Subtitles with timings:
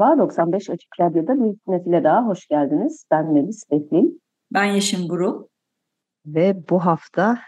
[0.00, 3.04] Merhaba, 95 Açık Radyo'da bir sinefile daha hoş geldiniz.
[3.10, 4.22] Ben Melis Behlin.
[4.52, 5.46] Ben Yeşim Burul.
[6.26, 7.38] Ve bu hafta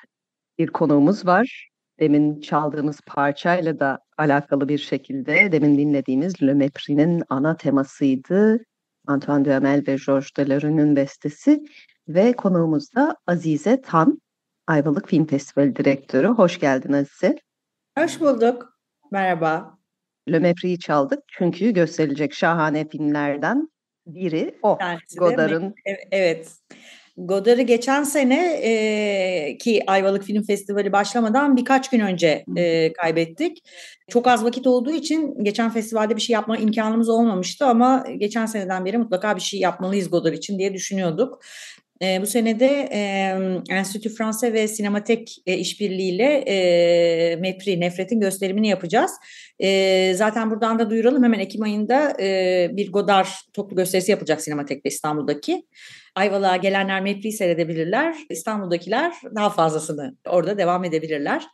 [0.59, 1.69] bir konuğumuz var.
[2.01, 8.59] Demin çaldığımız parçayla da alakalı bir şekilde demin dinlediğimiz Le Mépris'in ana temasıydı.
[9.07, 11.65] Antoine Duhamel ve Georges Delerro'nun bestesi
[12.09, 14.19] ve konuğumuz da Azize Tan,
[14.67, 16.29] Ayvalık Film Festivali Direktörü.
[16.29, 17.37] Hoş geldin Azize.
[17.99, 18.79] Hoş bulduk.
[19.11, 19.82] Merhaba.
[20.31, 23.69] Le Mépris'i çaldık çünkü gösterilecek şahane filmlerden
[24.07, 24.79] biri o.
[25.19, 25.75] Godard'ın.
[26.11, 26.49] Evet.
[27.17, 33.59] Godard'ı geçen sene e, ki Ayvalık Film Festivali başlamadan birkaç gün önce e, kaybettik.
[34.09, 38.85] Çok az vakit olduğu için geçen festivalde bir şey yapma imkanımız olmamıştı ama geçen seneden
[38.85, 41.43] beri mutlaka bir şey yapmalıyız Godard için diye düşünüyorduk.
[42.03, 43.01] E, bu senede e,
[43.71, 49.13] Enstitü Fransa ve Sinematek e, işbirliğiyle e, MEPRI, Nefret'in gösterimini yapacağız.
[49.59, 54.89] E, zaten buradan da duyuralım hemen Ekim ayında e, bir Godard toplu gösterisi yapacak Sinematek'te
[54.89, 55.63] İstanbul'daki.
[56.15, 58.17] Ayvalık'a gelenler MEPRI'yi seyredebilirler.
[58.31, 61.47] İstanbul'dakiler daha fazlasını orada devam edebilirler.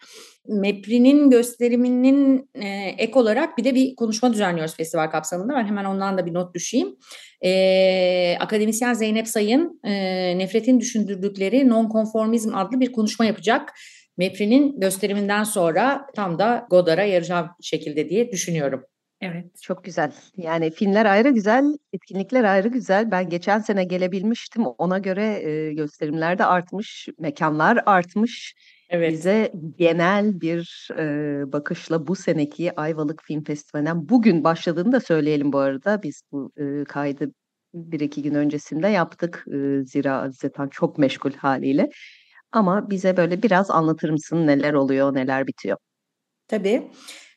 [0.49, 5.55] MEPRI'nin gösteriminin e, ek olarak bir de bir konuşma düzenliyoruz festival kapsamında.
[5.55, 6.97] Ben hemen ondan da bir not düşeyim.
[7.45, 9.93] E, akademisyen Zeynep Sayın e,
[10.39, 13.73] nefretin düşündürdükleri nonkonformizm adlı bir konuşma yapacak.
[14.17, 18.85] MEPRI'nin gösteriminden sonra tam da Godard'a yarayacak şekilde diye düşünüyorum.
[19.21, 19.63] Evet.
[19.63, 20.13] Çok güzel.
[20.37, 23.11] Yani filmler ayrı güzel, etkinlikler ayrı güzel.
[23.11, 24.67] Ben geçen sene gelebilmiştim.
[24.67, 28.55] Ona göre e, gösterimler de artmış, mekanlar artmış.
[28.91, 29.13] Evet.
[29.13, 35.59] Bize genel bir e, bakışla bu seneki Ayvalık Film Festivali'nden bugün başladığını da söyleyelim bu
[35.59, 36.03] arada.
[36.03, 37.33] Biz bu e, kaydı
[37.75, 39.45] bir iki gün öncesinde yaptık.
[39.53, 41.91] E, zira zaten çok meşgul haliyle.
[42.53, 45.79] Ama bize böyle biraz anlatır mısın neler oluyor, neler bitiyor?
[46.49, 46.91] Tabii.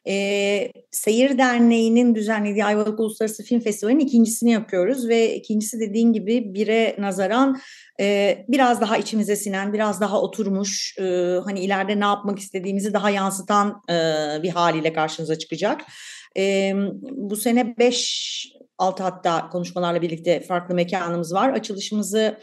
[0.07, 6.95] E, Seyir Derneği'nin düzenlediği Ayvalık Uluslararası Film Festivali'nin ikincisini yapıyoruz ve ikincisi dediğin gibi bire
[6.99, 7.59] nazaran
[7.99, 11.03] e, biraz daha içimize sinen, biraz daha oturmuş, e,
[11.45, 13.93] hani ileride ne yapmak istediğimizi daha yansıtan e,
[14.43, 15.81] bir haliyle karşınıza çıkacak.
[16.37, 16.73] E,
[17.11, 21.53] bu sene 5 altı hatta konuşmalarla birlikte farklı mekanımız var.
[21.53, 22.37] Açılışımızı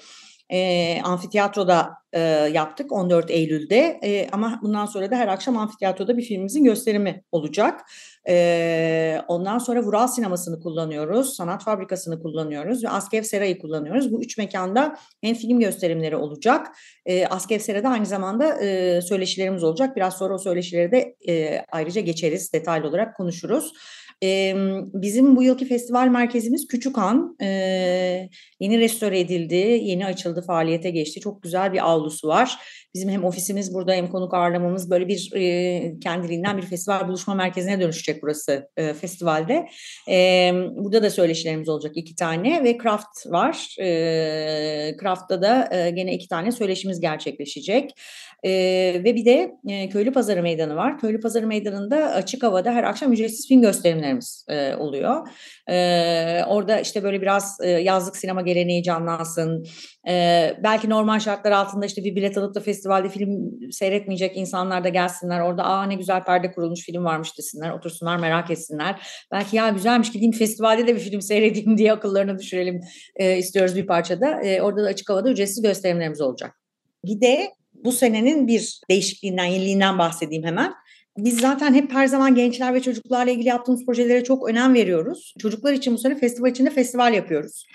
[0.50, 2.20] e, amfiteyatroda e,
[2.52, 7.80] yaptık 14 Eylül'de e, ama bundan sonra da her akşam amfiteyatroda bir filmimizin gösterimi olacak.
[8.28, 14.12] E, ondan sonra Vural Sineması'nı kullanıyoruz, Sanat Fabrikası'nı kullanıyoruz ve Askev Sera'yı kullanıyoruz.
[14.12, 16.66] Bu üç mekanda hem film gösterimleri olacak.
[17.06, 19.96] E, Askev Sera'da aynı zamanda e, söyleşilerimiz olacak.
[19.96, 23.72] Biraz sonra o söyleşileri de e, ayrıca geçeriz, detaylı olarak konuşuruz.
[24.22, 24.54] E,
[24.94, 27.36] bizim bu yılki festival merkezimiz Küçükhan.
[27.42, 27.48] E,
[28.60, 31.20] yeni restore edildi, yeni açıldı, faaliyete geçti.
[31.20, 32.58] Çok güzel bir avlusu var.
[32.94, 37.80] Bizim hem ofisimiz burada hem konuk ağırlamamız böyle bir e, kendiliğinden bir festival buluşma merkezine
[37.80, 39.68] dönüşecek burası e, festivalde.
[40.08, 43.76] E, burada da söyleşilerimiz olacak iki tane ve Craft var.
[43.80, 47.90] E, Craft'ta da e, gene iki tane söyleşimiz gerçekleşecek.
[48.44, 48.50] E,
[49.04, 50.98] ve bir de e, Köylü Pazarı Meydanı var.
[50.98, 55.28] Köylü Pazarı Meydanı'nda açık havada her akşam ücretsiz film gösterimlerimiz e, oluyor.
[55.70, 59.66] E, orada işte böyle biraz e, yazlık sinema geleneği canlansın.
[60.08, 64.88] E, belki normal şartlar altında işte bir bilet alıp da festivalde film seyretmeyecek insanlar da
[64.88, 65.40] gelsinler.
[65.40, 67.70] Orada aa ne güzel perde kurulmuş film varmış desinler.
[67.70, 69.08] Otursunlar merak etsinler.
[69.32, 72.80] Belki ya güzelmiş gideyim festivalde de bir film seyredeyim diye akıllarını düşürelim
[73.16, 74.42] e, istiyoruz bir parçada.
[74.42, 76.54] E, orada da açık havada ücretsiz gösterimlerimiz olacak.
[77.04, 80.74] Bir de bu senenin bir değişikliğinden, yeniliğinden bahsedeyim hemen.
[81.18, 85.34] Biz zaten hep her zaman gençler ve çocuklarla ilgili yaptığımız projelere çok önem veriyoruz.
[85.38, 87.66] Çocuklar için bu sene festival içinde festival yapıyoruz.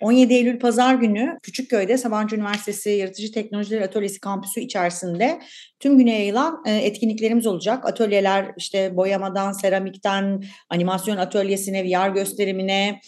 [0.00, 5.40] 17 Eylül Pazar günü Küçükköy'de Sabancı Üniversitesi Yaratıcı Teknolojiler Atölyesi kampüsü içerisinde
[5.80, 7.84] tüm güne yayılan e, etkinliklerimiz olacak.
[7.86, 13.00] Atölyeler işte boyamadan, seramikten, animasyon atölyesine, VR gösterimine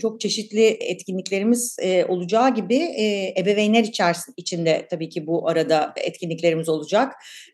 [0.00, 6.68] çok çeşitli etkinliklerimiz e, olacağı gibi e, ebeveynler içerisinde içinde tabii ki bu arada etkinliklerimiz
[6.68, 7.12] olacak.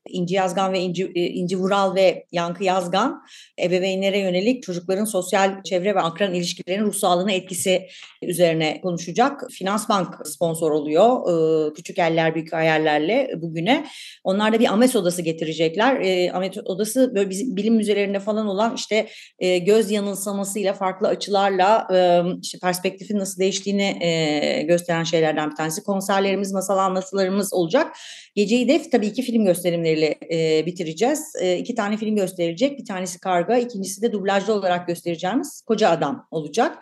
[0.08, 3.22] İnci Yazgan ve İnci, İnci Vural Ural ve Yankı Yazgan
[3.62, 7.88] ebeveynlere yönelik çocukların sosyal çevre ve akran ilişkilerinin ruh sağlığına etkisi
[8.22, 9.42] üzerine konuşacak.
[9.50, 11.74] Finans Bank sponsor oluyor.
[11.74, 13.86] Küçük eller büyük hayallerle bugüne.
[14.24, 16.00] Onlar da bir Ames odası getirecekler.
[16.00, 19.08] E, Ames odası böyle bizim bilim müzelerinde falan olan işte
[19.38, 25.82] e, göz yanılsamasıyla farklı açılarla e, işte perspektifin nasıl değiştiğini e, gösteren şeylerden bir tanesi.
[25.82, 27.96] Konserlerimiz, masal anlatılarımız olacak.
[28.34, 31.32] Geceyi de tabii ki film gösterimleriyle e, bitireceğiz.
[31.40, 32.78] E, iki tane film gösterilecek.
[32.78, 36.78] Bir tanesi Karga, ikincisi de dublajlı olarak göstereceğimiz Koca Adam olacak.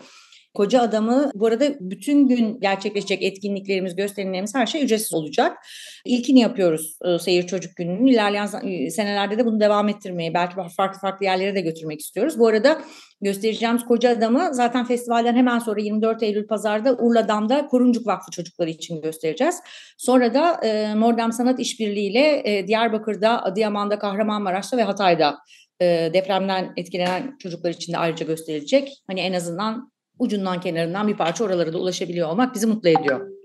[0.54, 5.56] Koca Adamı bu arada bütün gün gerçekleşecek etkinliklerimiz, gösterimlerimiz her şey ücretsiz olacak.
[6.04, 8.06] İlkini yapıyoruz e, Seyir Çocuk Günü'nün.
[8.06, 12.38] İlerleyen e, senelerde de bunu devam ettirmeyi, belki farklı farklı yerlere de götürmek istiyoruz.
[12.38, 12.80] Bu arada
[13.20, 19.02] göstereceğimiz Koca Adamı zaten festivalden hemen sonra 24 Eylül Pazar'da Urla'dan Koruncuk Vakfı çocukları için
[19.02, 19.60] göstereceğiz.
[19.98, 25.38] Sonra da e, Mordem Sanat İşbirliği ile e, Diyarbakır'da, Adıyaman'da, Kahramanmaraş'ta ve Hatay'da
[25.80, 29.02] e, depremden etkilenen çocuklar için de ayrıca gösterilecek.
[29.06, 33.37] Hani en azından ucundan kenarından bir parça oralara da ulaşabiliyor olmak bizi mutlu ediyor.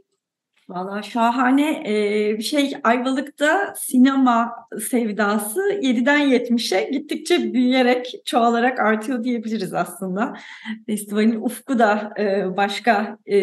[0.69, 4.51] Valla şahane ee, bir şey Ayvalık'ta sinema
[4.89, 10.37] sevdası 7'den 70'e gittikçe büyüyerek çoğalarak artıyor diyebiliriz aslında.
[10.85, 13.37] Festivalin ufku da e, başka e,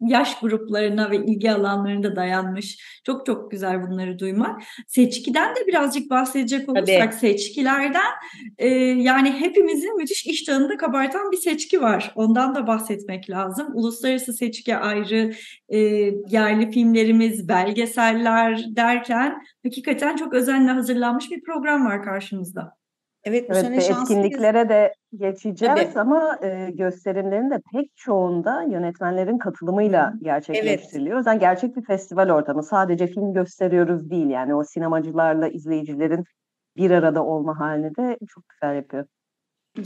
[0.00, 3.00] yaş gruplarına ve ilgi alanlarına dayanmış.
[3.04, 4.62] Çok çok güzel bunları duymak.
[4.86, 7.20] Seçkiden de birazcık bahsedecek olursak Tabii.
[7.20, 8.10] seçkilerden
[8.58, 12.12] e, yani hepimizin müthiş iştahını da kabartan bir seçki var.
[12.14, 13.68] Ondan da bahsetmek lazım.
[13.74, 15.32] Uluslararası seçki ayrı,
[15.70, 15.78] e,
[16.28, 22.80] yerli filmlerimiz, belgeseller derken hakikaten çok özenle hazırlanmış bir program var karşımızda.
[23.24, 26.00] Evet, bu evet, sene etkinliklere de geçeceğiz Tabii.
[26.00, 31.06] ama e, gösterimlerin de pek çoğunda yönetmenlerin katılımıyla gerçekleştiriliyor.
[31.06, 31.14] Evet.
[31.14, 32.62] O yüzden gerçek bir festival ortamı.
[32.62, 36.24] Sadece film gösteriyoruz değil yani o sinemacılarla izleyicilerin
[36.76, 39.04] bir arada olma halini de çok güzel yapıyor.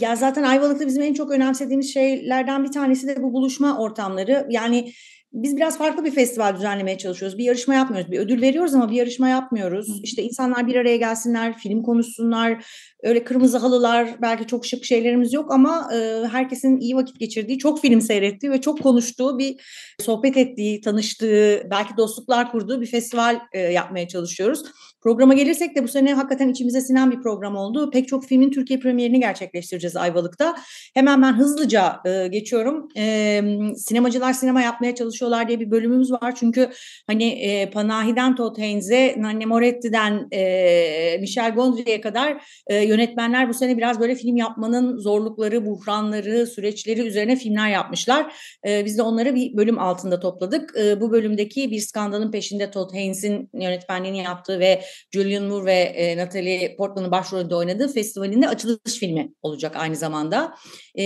[0.00, 4.46] Ya zaten Ayvalık'ta bizim en çok önemsediğimiz şeylerden bir tanesi de bu buluşma ortamları.
[4.48, 4.90] Yani
[5.34, 7.38] biz biraz farklı bir festival düzenlemeye çalışıyoruz.
[7.38, 8.10] Bir yarışma yapmıyoruz.
[8.12, 10.00] Bir ödül veriyoruz ama bir yarışma yapmıyoruz.
[10.02, 12.64] İşte insanlar bir araya gelsinler, film konuşsunlar.
[13.02, 17.80] Öyle kırmızı halılar, belki çok şık şeylerimiz yok ama e, herkesin iyi vakit geçirdiği, çok
[17.80, 19.56] film seyrettiği ve çok konuştuğu bir
[20.00, 24.62] sohbet ettiği, tanıştığı, belki dostluklar kurduğu bir festival e, yapmaya çalışıyoruz.
[25.04, 27.90] Programa gelirsek de bu sene hakikaten içimize sinen bir program oldu.
[27.90, 30.56] Pek çok filmin Türkiye premierini gerçekleştireceğiz Ayvalık'ta.
[30.94, 32.88] Hemen ben hızlıca e, geçiyorum.
[32.96, 33.40] E,
[33.76, 36.34] sinemacılar sinema yapmaya çalışıyorlar diye bir bölümümüz var.
[36.34, 36.70] Çünkü
[37.06, 43.76] hani e, Panahi'den Todd Haynes'e, Nanne Moretti'den e, Michel Gondry'e kadar e, yönetmenler bu sene
[43.76, 48.34] biraz böyle film yapmanın zorlukları, buhranları, süreçleri üzerine filmler yapmışlar.
[48.66, 50.74] E, biz de onları bir bölüm altında topladık.
[50.78, 54.82] E, bu bölümdeki bir skandalın peşinde Todd Haynes'in yönetmenliğini yaptığı ve
[55.14, 60.54] Julian Moore ve e, Natalie Portman'ın başrolünde oynadığı festivalinde açılış filmi olacak aynı zamanda.
[60.94, 61.02] E,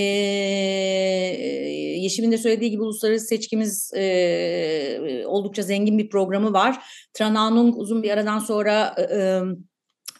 [1.99, 4.08] Yeşim'in de söylediği gibi uluslararası seçkimiz e,
[5.27, 6.85] oldukça zengin bir programı var.
[7.15, 8.95] Trananung uzun bir aradan sonra...
[9.13, 9.41] E,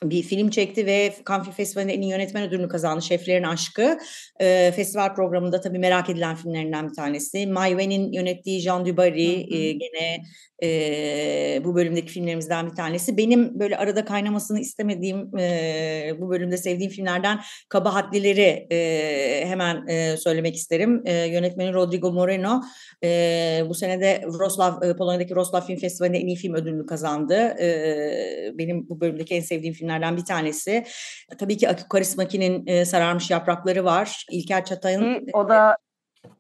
[0.03, 3.03] bir film çekti ve Cannes Festivali'nde en iyi yönetmen ödülünü kazandı.
[3.03, 3.99] Şeflerin Aşkı.
[4.41, 7.47] E, festival programında tabii merak edilen filmlerinden bir tanesi.
[7.47, 10.23] Mai Wen'in yönettiği Jean Dubarry e, gene
[10.63, 13.17] e, bu bölümdeki filmlerimizden bir tanesi.
[13.17, 20.57] Benim böyle arada kaynamasını istemediğim, e, bu bölümde sevdiğim filmlerden Kabahatlileri e, hemen e, söylemek
[20.57, 21.03] isterim.
[21.05, 22.63] E, yönetmeni Rodrigo Moreno
[23.05, 27.35] e, bu sene de Wrocław, e, Polonya'daki Wrocław Film Festivali'nde en iyi film ödülünü kazandı.
[27.35, 30.85] E, benim bu bölümdeki en sevdiğim filmlerden bir tanesi.
[31.39, 34.27] Tabii ki Akü Karismaki'nin e, Sararmış Yaprakları var.
[34.31, 35.27] İlker Çatay'ın...
[35.33, 35.77] O da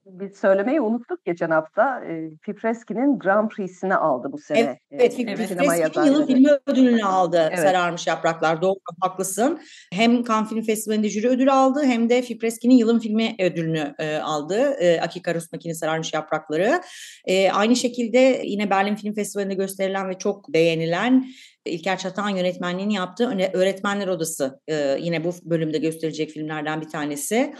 [0.06, 2.04] biz söylemeyi unuttuk geçen hafta.
[2.04, 4.58] E, Fipreski'nin Grand Prix'sini aldı bu sene.
[4.58, 7.58] Evet, evet Fipreski'nin yılın filmi ödülünü aldı evet.
[7.58, 8.62] Sararmış Yapraklar.
[8.62, 9.60] Doğru, haklısın.
[9.92, 14.76] Hem Cannes Film Festivali'nde jüri ödülü aldı hem de Fipreski'nin yılın filmi ödülünü e, aldı.
[14.80, 16.80] E, Aki Karusmaki'nin Sararmış Yaprakları.
[17.24, 21.26] E, aynı şekilde yine Berlin Film Festivali'nde gösterilen ve çok beğenilen
[21.64, 27.54] İlker Çatan yönetmenliğini yaptığı Öğretmenler Odası e, yine bu bölümde gösterecek filmlerden bir tanesi.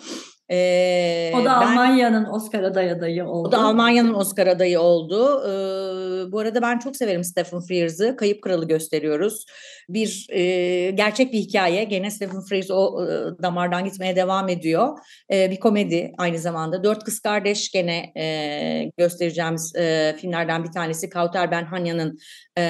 [0.50, 3.48] Ee, o da Almanya'nın Oscar adayı oldu.
[3.48, 5.42] O da Almanya'nın Oscar adayı oldu.
[5.44, 8.16] Ee, bu arada ben çok severim Stephen Frears'ı.
[8.16, 9.44] Kayıp Kralı gösteriyoruz.
[9.88, 11.84] Bir e, gerçek bir hikaye.
[11.84, 14.98] Gene Stephen Frears o e, damardan gitmeye devam ediyor.
[15.32, 16.84] E, bir komedi aynı zamanda.
[16.84, 21.10] Dört Kız Kardeş gene e, göstereceğimiz e, filmlerden bir tanesi.
[21.10, 22.18] Kauter Ben Hanya'nın
[22.58, 22.62] e,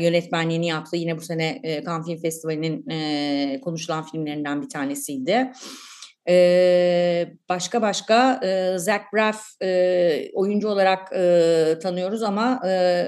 [0.00, 0.96] yönetmenliğini yaptı.
[0.96, 5.52] Yine bu sene e, Cannes Film Festivali'nin e, konuşulan filmlerinden bir tanesiydi.
[6.28, 13.04] E, başka başka e, Zach Braff e, oyuncu olarak e, tanıyoruz ama e,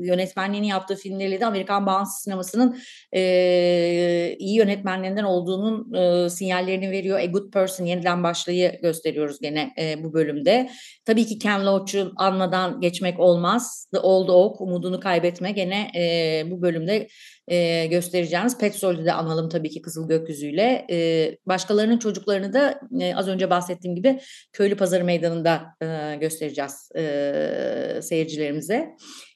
[0.00, 2.78] yönetmenliğini yaptığı filmleriyle de Amerikan bağımsız sinemasının
[3.12, 7.18] e, iyi yönetmenlerinden olduğunun e, sinyallerini veriyor.
[7.18, 10.70] A Good Person yeniden başlayı gösteriyoruz gene e, bu bölümde.
[11.04, 13.88] Tabii ki Ken Loach'u anmadan geçmek olmaz.
[13.92, 17.08] The Old Oak, umudunu kaybetme gene e, bu bölümde
[17.48, 18.58] e, göstereceğimiz.
[18.58, 20.86] Petzold'u de analım tabii ki Kızıl Gökyüzü'yle.
[20.90, 24.20] E, başkalarının çocuklarını da e, az önce bahsettiğim gibi
[24.52, 28.88] Köylü Pazarı Meydanı'nda e, göstereceğiz e, seyircilerimize.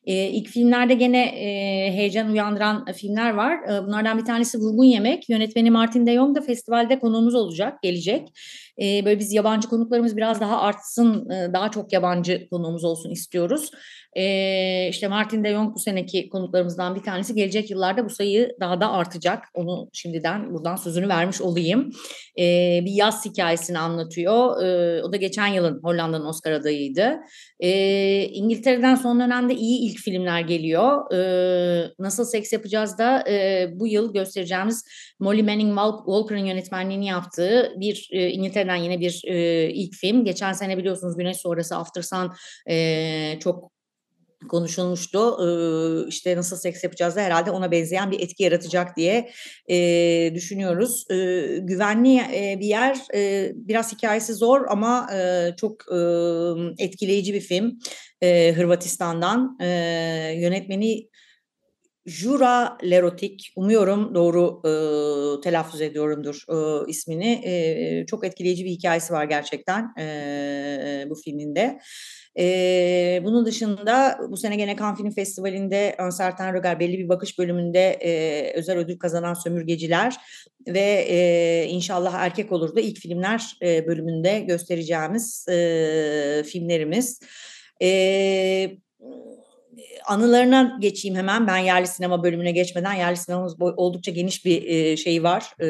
[0.05, 1.47] E, ilk filmlerde gene e,
[1.93, 3.59] heyecan uyandıran filmler var.
[3.69, 5.29] E, bunlardan bir tanesi Vurgun Yemek.
[5.29, 8.29] Yönetmeni Martin de Jong da festivalde konuğumuz olacak, gelecek.
[8.83, 13.71] E, böyle biz yabancı konuklarımız biraz daha artsın, e, daha çok yabancı konuğumuz olsun istiyoruz.
[14.17, 17.35] E, işte Martin de Jong bu seneki konuklarımızdan bir tanesi.
[17.35, 19.45] Gelecek yıllarda bu sayı daha da artacak.
[19.55, 21.91] Onu şimdiden buradan sözünü vermiş olayım.
[22.39, 22.45] E,
[22.85, 24.63] bir yaz hikayesini anlatıyor.
[24.63, 27.17] E, o da geçen yılın Hollanda'nın Oscar adayıydı.
[27.61, 27.71] E,
[28.25, 31.13] İngiltere'den son dönemde iyi ilk filmler geliyor.
[31.15, 31.21] E,
[31.99, 34.85] Nasıl Seks Yapacağız da e, bu yıl göstereceğimiz
[35.21, 40.25] Molly Manning Walker'ın yönetmenliğini yaptığı bir e, İngiltere'den yine bir e, ilk film.
[40.25, 42.33] Geçen sene biliyorsunuz Güneş Sonrası After Sun
[42.71, 43.70] e, çok
[44.49, 45.19] konuşulmuştu.
[45.19, 49.31] Ee, işte nasıl seks yapacağız da herhalde ona benzeyen bir etki yaratacak diye
[50.35, 51.05] düşünüyoruz.
[51.61, 52.21] Güvenli
[52.61, 52.99] bir yer,
[53.55, 55.11] biraz hikayesi zor ama
[55.57, 55.85] çok
[56.79, 57.79] etkileyici bir film.
[58.55, 59.57] Hırvatistan'dan
[60.35, 61.09] yönetmeni
[62.11, 64.73] Jura Lerotik, umuyorum doğru e,
[65.41, 67.43] telaffuz ediyorumdur e, ismini.
[67.45, 71.81] E, çok etkileyici bir hikayesi var gerçekten e, bu filminde.
[72.39, 77.91] E, bunun dışında bu sene gene Cannes Film Festivali'nde Önserten Röger belli bir bakış bölümünde
[77.91, 80.17] e, özel ödül kazanan Sömürgeciler
[80.69, 87.21] ve e, inşallah erkek olur da ilk filmler e, bölümünde göstereceğimiz e, filmlerimiz.
[87.83, 88.71] E,
[90.07, 91.47] anılarına geçeyim hemen.
[91.47, 95.45] Ben yerli sinema bölümüne geçmeden yerli sinemamız oldukça geniş bir e, şey var.
[95.63, 95.69] E,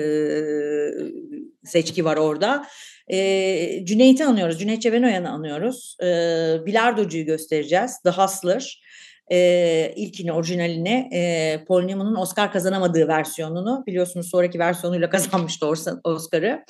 [1.64, 2.66] seçki var orada.
[3.12, 4.58] E, Cüneyt'i anıyoruz.
[4.58, 5.96] Cüneyt Çevenoyan'ı anıyoruz.
[6.02, 6.06] E,
[6.66, 8.02] Bilardocu'yu göstereceğiz.
[8.04, 8.80] The Hustler.
[9.32, 15.66] E, ilkini, orijinalini e, Paul Newman'ın Oscar kazanamadığı versiyonunu biliyorsunuz sonraki versiyonuyla kazanmıştı
[16.04, 16.64] Oscar'ı.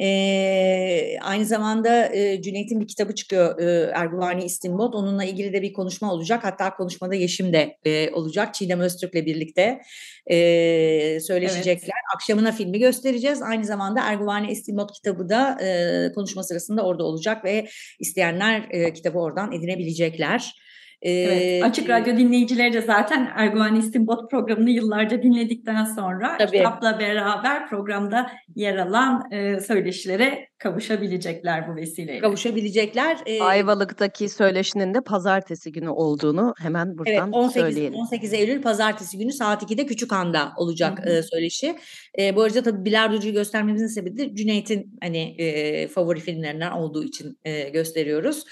[0.00, 4.94] E, aynı zamanda e, Cüneyt'in bir kitabı çıkıyor e, Erguvani İstinbot.
[4.94, 6.44] Onunla ilgili de bir konuşma olacak.
[6.44, 8.54] Hatta konuşmada Yeşim de e, olacak.
[8.54, 9.80] Çiğdem Öztürk'le birlikte
[10.26, 11.82] e, söyleşecekler.
[11.82, 12.14] Evet.
[12.14, 13.42] Akşamına filmi göstereceğiz.
[13.42, 19.18] Aynı zamanda Erguvani İstinbot kitabı da e, konuşma sırasında orada olacak ve isteyenler e, kitabı
[19.18, 20.54] oradan edinebilecekler.
[21.02, 26.56] Evet, Açık Radyo dinleyicileri de zaten Erguvan İstinbot programını yıllarca dinledikten sonra tabii.
[26.56, 32.20] kitapla beraber programda yer alan e, söyleşilere kavuşabilecekler bu vesileyle.
[32.20, 33.18] Kavuşabilecekler.
[33.26, 37.94] E, Ayvalık'taki söyleşinin de pazartesi günü olduğunu hemen buradan evet, 18, söyleyelim.
[37.94, 41.76] 18 Eylül pazartesi günü saat 2'de Küçükhan'da olacak e, söyleşi.
[42.18, 47.38] E, bu arada tabii Bilardocu'yu göstermemizin sebebi de Cüneyt'in hani e, favori filmlerinden olduğu için
[47.44, 48.44] e, gösteriyoruz.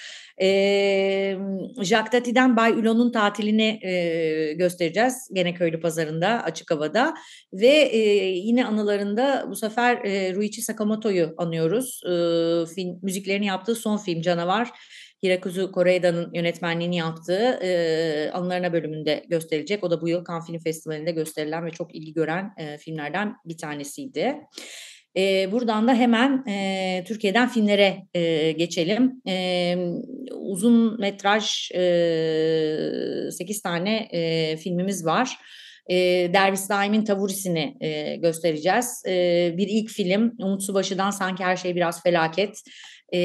[0.42, 1.38] E,
[1.82, 5.28] Jacques Tati'den Bay Ulon'un tatilini e, göstereceğiz.
[5.32, 7.14] Gene Köylü Pazarı'nda, açık havada.
[7.52, 12.00] Ve e, yine anılarında bu sefer e, Ruichi Sakamoto'yu anıyoruz.
[12.04, 12.10] E,
[12.74, 14.70] film, müziklerini yaptığı son film Canavar.
[15.22, 19.84] Hirakuzu Koreeda'nın yönetmenliğini yaptığı e, anılarına bölümünde gösterilecek.
[19.84, 23.58] O da bu yıl Cannes Film Festivali'nde gösterilen ve çok ilgi gören e, filmlerden bir
[23.58, 24.36] tanesiydi.
[25.16, 29.22] E, buradan da hemen e, Türkiye'den filmlere e, geçelim.
[29.28, 29.76] E,
[30.32, 35.38] uzun metraj e, 8 tane e, filmimiz var.
[35.88, 35.96] E,
[36.32, 39.02] Derviş Daim'in Tavurisini e, göstereceğiz.
[39.08, 42.62] E, bir ilk film Umut Subaşı'dan Sanki Her Şey Biraz Felaket.
[43.14, 43.18] E,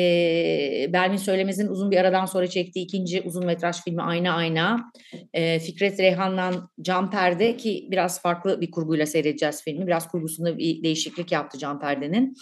[0.94, 4.92] Belmin Söylemez'in uzun bir aradan sonra çektiği ikinci uzun metraj filmi Ayna Ayna.
[5.34, 9.88] E, Fikret Reyhan'dan Can Perde ki biraz farklı bir kurguyla seyredeceğiz filmi.
[9.88, 12.36] Biraz kurgusunda bir değişiklik yaptı Can Perde'nin.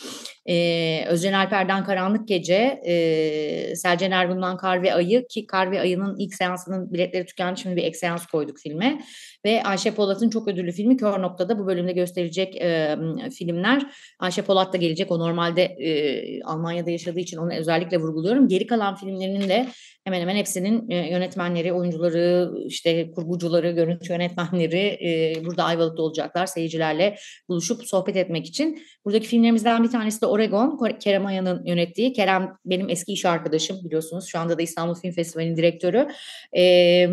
[0.45, 6.15] E, Özcan Alper'den Karanlık Gece, e, Selcan Ergun'dan Kar ve Ayı ki Kar ve Ayı'nın
[6.17, 7.59] ilk seansının biletleri tükendi.
[7.59, 9.01] Şimdi bir ek seans koyduk filme.
[9.45, 12.97] Ve Ayşe Polat'ın çok ödüllü filmi Kör Noktada bu bölümde gösterecek e,
[13.37, 13.85] filmler.
[14.19, 15.11] Ayşe Polat da gelecek.
[15.11, 18.47] O normalde e, Almanya'da yaşadığı için onu özellikle vurguluyorum.
[18.47, 19.67] Geri kalan filmlerinin de
[20.03, 26.45] hemen hemen hepsinin e, yönetmenleri, oyuncuları, işte kurgucuları, görüntü yönetmenleri e, burada Ayvalık'ta olacaklar.
[26.45, 27.15] Seyircilerle
[27.49, 28.81] buluşup sohbet etmek için.
[29.05, 30.79] Buradaki filmlerimizden bir tanesi de Oregon.
[30.99, 32.13] Kerem Aya'nın yönettiği.
[32.13, 34.27] Kerem benim eski iş arkadaşım biliyorsunuz.
[34.27, 36.07] Şu anda da İstanbul Film Festivali'nin direktörü.
[36.53, 37.09] Eee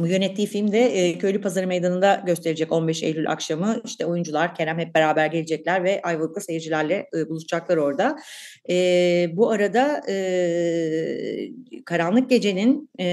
[0.00, 3.80] yönettiği film de e, Köylü Pazarı Meydanı'nda gösterecek 15 Eylül akşamı.
[3.84, 8.16] İşte oyuncular Kerem hep beraber gelecekler ve Ayvalık'ta seyircilerle e, buluşacaklar orada.
[8.70, 10.14] E, bu arada e,
[11.84, 13.06] Karanlık Gece'nin e,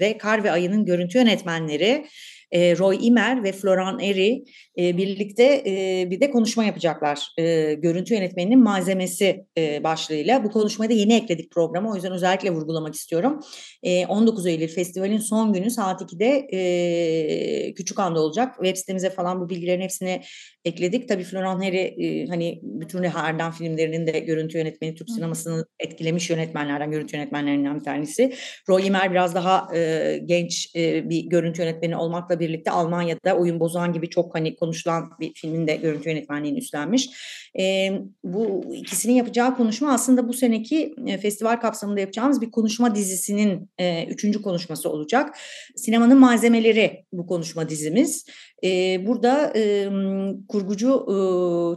[0.00, 2.06] ve Kar ve Ayı'nın görüntü yönetmenleri
[2.50, 4.44] e, Roy Imer ve Floran Eri
[4.78, 7.28] e, birlikte e, bir de konuşma yapacaklar.
[7.38, 10.44] E, görüntü yönetmeninin malzemesi e, başlığıyla.
[10.44, 11.92] Bu konuşmayı da yeni ekledik programa.
[11.92, 13.40] O yüzden özellikle vurgulamak istiyorum.
[13.82, 18.54] E, 19 Eylül festivalin son günü saat 2'de e, Küçükhan'da olacak.
[18.54, 20.22] Web sitemize falan bu bilgilerin hepsini
[20.64, 21.08] ekledik.
[21.08, 26.90] Tabii Floran Eri e, hani bütün Erdem filmlerinin de görüntü yönetmeni, Türk sinemasını etkilemiş yönetmenlerden,
[26.90, 28.34] görüntü yönetmenlerinden bir tanesi.
[28.68, 33.92] Roy Imer biraz daha e, genç e, bir görüntü yönetmeni olmakla birlikte Almanya'da Oyun Bozan
[33.92, 37.10] gibi çok hani konuşulan bir filmin de görüntü yönetmenliğini üstlenmiş.
[37.58, 37.90] E,
[38.24, 44.06] bu ikisinin yapacağı konuşma aslında bu seneki e, festival kapsamında yapacağımız bir konuşma dizisinin e,
[44.06, 45.38] üçüncü konuşması olacak.
[45.76, 48.26] Sinemanın malzemeleri bu konuşma dizimiz.
[48.64, 49.88] E, burada e,
[50.48, 51.14] kurgucu e,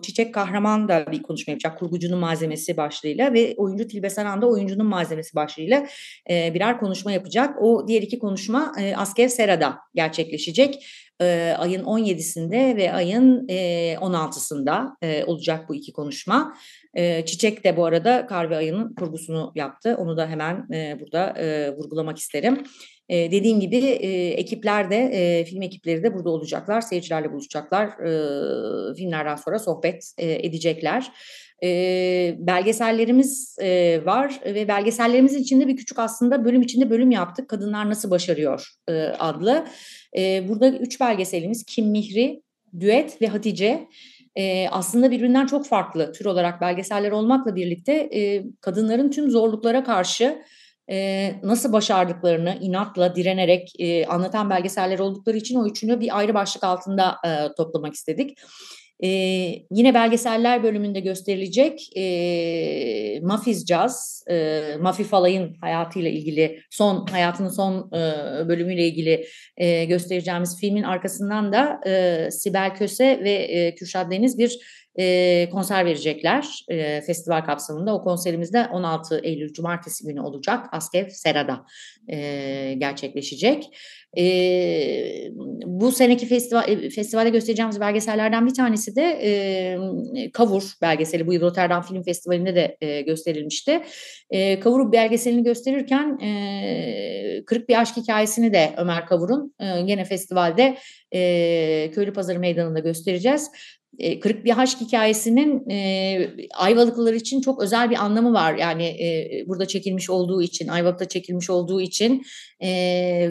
[0.01, 1.79] Çiçek Kahraman da bir konuşma yapacak.
[1.79, 5.87] Kurgucunun malzemesi başlığıyla ve oyuncu Tilbe Saran da oyuncunun malzemesi başlığıyla
[6.29, 7.61] e, birer konuşma yapacak.
[7.61, 10.85] O diğer iki konuşma e, Asker Sera'da gerçekleşecek.
[11.21, 16.57] E, ayın 17'sinde ve ayın e, 16'sında e, olacak bu iki konuşma.
[16.93, 19.95] E, Çiçek de bu arada Kar ve Ayı'nın kurgusunu yaptı.
[19.99, 22.63] Onu da hemen e, burada e, vurgulamak isterim.
[23.09, 26.81] E, dediğim gibi e, ekipler de, e, film ekipleri de burada olacaklar.
[26.81, 27.87] Seyircilerle buluşacaklar.
[27.87, 31.11] E, filmlerden sonra sohbet e, edecekler.
[31.63, 37.49] E, belgesellerimiz e, var ve belgesellerimizin içinde bir küçük aslında bölüm içinde bölüm yaptık.
[37.49, 39.65] Kadınlar Nasıl Başarıyor e, adlı.
[40.17, 42.41] E, burada üç belgeselimiz Kim Mihri,
[42.79, 43.87] Düet ve Hatice
[44.35, 50.41] e, aslında birbirinden çok farklı tür olarak belgeseller olmakla birlikte e, kadınların tüm zorluklara karşı
[50.91, 56.63] e, nasıl başardıklarını inatla, direnerek e, anlatan belgeseller oldukları için o üçünü bir ayrı başlık
[56.63, 58.37] altında e, toplamak istedik.
[59.03, 59.07] Ee,
[59.71, 67.91] yine belgeseller bölümünde gösterilecek e, Mafiz Jazz, e, Mafi Falay'ın hayatıyla ilgili, son hayatının son
[67.93, 67.99] e,
[68.47, 69.25] bölümüyle ilgili
[69.57, 74.59] e, göstereceğimiz filmin arkasından da e, Sibel Köse ve e, Kürşat Deniz bir
[74.95, 77.95] e, konser verecekler e, festival kapsamında.
[77.95, 80.65] O konserimiz de 16 Eylül Cumartesi günü olacak.
[80.71, 81.65] Askev Sera'da
[82.07, 83.69] e, gerçekleşecek.
[84.17, 84.23] E,
[85.65, 91.27] bu seneki festival, festivalde göstereceğimiz belgesellerden bir tanesi de e, Kavur belgeseli.
[91.27, 93.81] Bu yıl Rotterdam Film Festivali'nde de e, gösterilmişti.
[94.29, 100.77] E, Kavur belgeselini gösterirken e, Kırık Bir Aşk Hikayesini de Ömer Kavur'un e, gene festivalde
[101.11, 103.51] e, Köylü Pazarı Meydanı'nda göstereceğiz
[103.99, 108.55] e, Kırık Bir Haşk hikayesinin e, Ayvalıklılar için çok özel bir anlamı var.
[108.55, 112.23] Yani e, burada çekilmiş olduğu için, Ayvalık'ta çekilmiş olduğu için
[112.59, 112.69] e,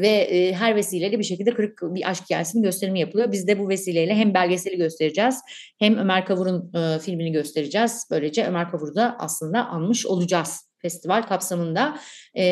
[0.00, 3.32] ve e, her vesileyle bir şekilde Kırık Bir Aşk hikayesinin gösterimi yapılıyor.
[3.32, 5.40] Biz de bu vesileyle hem belgeseli göstereceğiz
[5.78, 8.06] hem Ömer Kavur'un e, filmini göstereceğiz.
[8.10, 11.98] Böylece Ömer Kavur'u da aslında anmış olacağız festival kapsamında
[12.34, 12.44] e,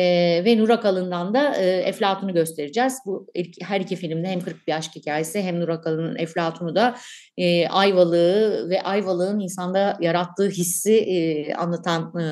[0.45, 2.99] ve Nur Akalın'dan da e, Eflatun'u göstereceğiz.
[3.05, 3.27] Bu
[3.61, 6.95] her iki filmde hem 40 bir aşk hikayesi hem Nur Akalın'ın Eflatun'u da
[7.37, 12.27] e, Ayvalık'ı ve Ayvalık'ın insanda yarattığı hissi e, anlatan e,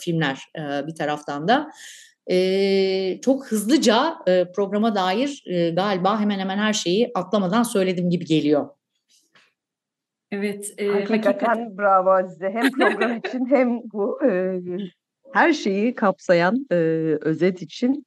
[0.00, 1.70] filmler e, bir taraftan da.
[2.30, 8.24] E, çok hızlıca e, programa dair e, galiba hemen hemen her şeyi atlamadan söylediğim gibi
[8.24, 8.68] geliyor.
[10.32, 12.50] Evet, e, hakikaten, hakikaten bravo Azize.
[12.50, 14.60] Hem program için hem bu e,
[15.32, 16.74] her şeyi kapsayan e,
[17.20, 18.06] özet için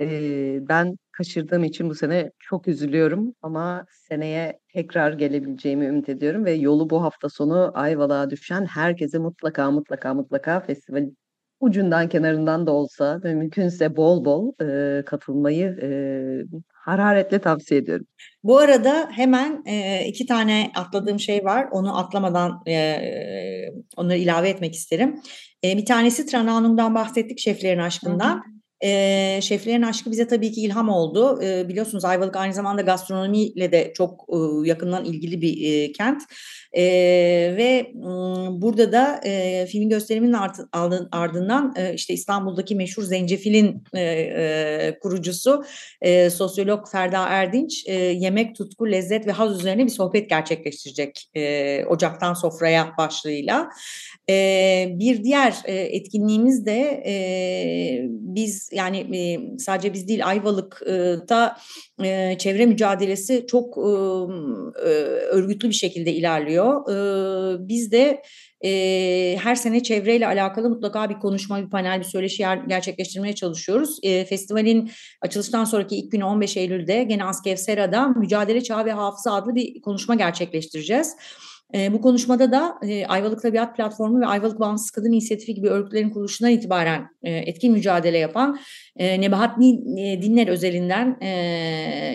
[0.00, 6.52] e, ben kaçırdığım için bu sene çok üzülüyorum ama seneye tekrar gelebileceğimi ümit ediyorum ve
[6.52, 11.06] yolu bu hafta sonu Ayvalık'a düşen herkese mutlaka mutlaka mutlaka festival
[11.60, 15.88] ucundan kenarından da olsa ve mümkünse bol bol e, katılmayı e,
[16.72, 18.06] hararetle tavsiye ediyorum.
[18.42, 21.68] Bu arada hemen e, iki tane atladığım şey var.
[21.70, 22.98] Onu atlamadan e,
[23.96, 25.20] onları ilave etmek isterim.
[25.64, 28.34] E, bir tanesi Trananum'dan bahsettik şeflerin aşkından.
[28.34, 28.56] Hı hı.
[28.80, 31.42] E, şeflerin aşkı bize tabii ki ilham oldu.
[31.42, 36.22] E, biliyorsunuz Ayvalık aynı zamanda gastronomiyle de çok e, yakından ilgili bir e, kent.
[36.76, 36.84] E,
[37.56, 37.92] ve
[38.50, 40.56] burada da e, film gösteriminin art,
[41.12, 45.64] ardından e, işte İstanbul'daki meşhur Zencefil'in e, e, kurucusu
[46.00, 51.84] e, sosyolog Ferda Erdinç e, yemek, tutku, lezzet ve haz üzerine bir sohbet gerçekleştirecek e,
[51.84, 53.68] Ocaktan Sofraya başlığıyla.
[54.30, 57.14] E, bir diğer e, etkinliğimiz de e,
[58.10, 61.56] biz yani e, sadece biz değil Ayvalık'ta
[62.38, 63.78] çevre mücadelesi çok
[65.30, 66.86] örgütlü bir şekilde ilerliyor.
[67.68, 68.22] Biz de
[69.38, 74.00] her sene çevreyle alakalı mutlaka bir konuşma, bir panel, bir söyleşi gerçekleştirmeye çalışıyoruz.
[74.02, 74.90] Festivalin
[75.22, 80.14] açılıştan sonraki ilk günü 15 Eylül'de gene Askevsera'da Mücadele Çağı ve Hafıza adlı bir konuşma
[80.14, 81.16] gerçekleştireceğiz.
[81.74, 86.10] E, bu konuşmada da e, Ayvalık Tabiat Platformu ve Ayvalık Bağımsız Kadın İnisiyatifi gibi örgütlerin
[86.10, 88.58] kuruluşundan itibaren e, etkin mücadele yapan
[88.96, 91.28] e, Nebahat Dinler özelinden e,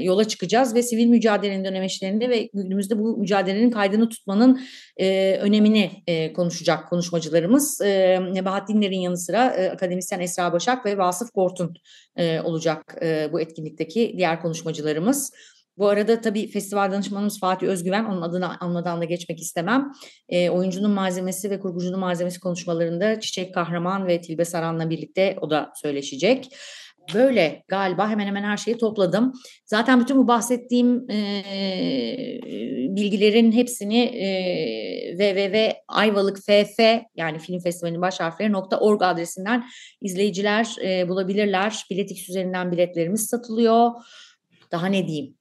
[0.03, 4.61] yola çıkacağız ve sivil mücadelenin dönemeçlerini ve günümüzde bu mücadelenin kaydını tutmanın
[4.97, 7.81] e, önemini e, konuşacak konuşmacılarımız.
[7.81, 11.73] E, Nebahat Dinler'in yanı sıra e, akademisyen Esra Başak ve Vasıf Kortun
[12.15, 15.31] e, olacak e, bu etkinlikteki diğer konuşmacılarımız.
[15.77, 19.91] Bu arada tabii festival danışmanımız Fatih Özgüven, onun adını anmadan da geçmek istemem.
[20.29, 25.71] E, oyuncunun malzemesi ve kurgucunun malzemesi konuşmalarında Çiçek Kahraman ve Tilbe Saran'la birlikte o da
[25.81, 26.49] söyleşecek.
[27.13, 29.33] Böyle galiba hemen hemen her şeyi topladım.
[29.65, 31.43] Zaten bütün bu bahsettiğim e,
[32.95, 36.49] bilgilerin hepsini e, www.ayvalıkff
[37.15, 39.63] yani film festivalinin baş harfleri .org adresinden
[40.01, 41.85] izleyiciler e, bulabilirler.
[41.91, 43.91] Biletix üzerinden biletlerimiz satılıyor.
[44.71, 45.40] Daha ne diyeyim?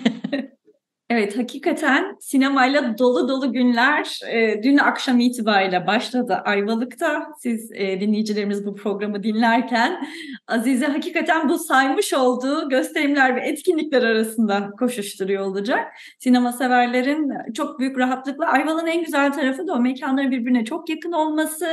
[1.13, 7.27] Evet hakikaten sinemayla dolu dolu günler e, dün akşam itibariyle başladı Ayvalık'ta.
[7.39, 10.07] Siz e, dinleyicilerimiz bu programı dinlerken
[10.47, 15.79] Azize hakikaten bu saymış olduğu gösterimler ve etkinlikler arasında koşuşturuyor olacak.
[16.19, 21.11] Sinema severlerin çok büyük rahatlıkla Ayvalık'ın en güzel tarafı da o mekanların birbirine çok yakın
[21.11, 21.67] olması.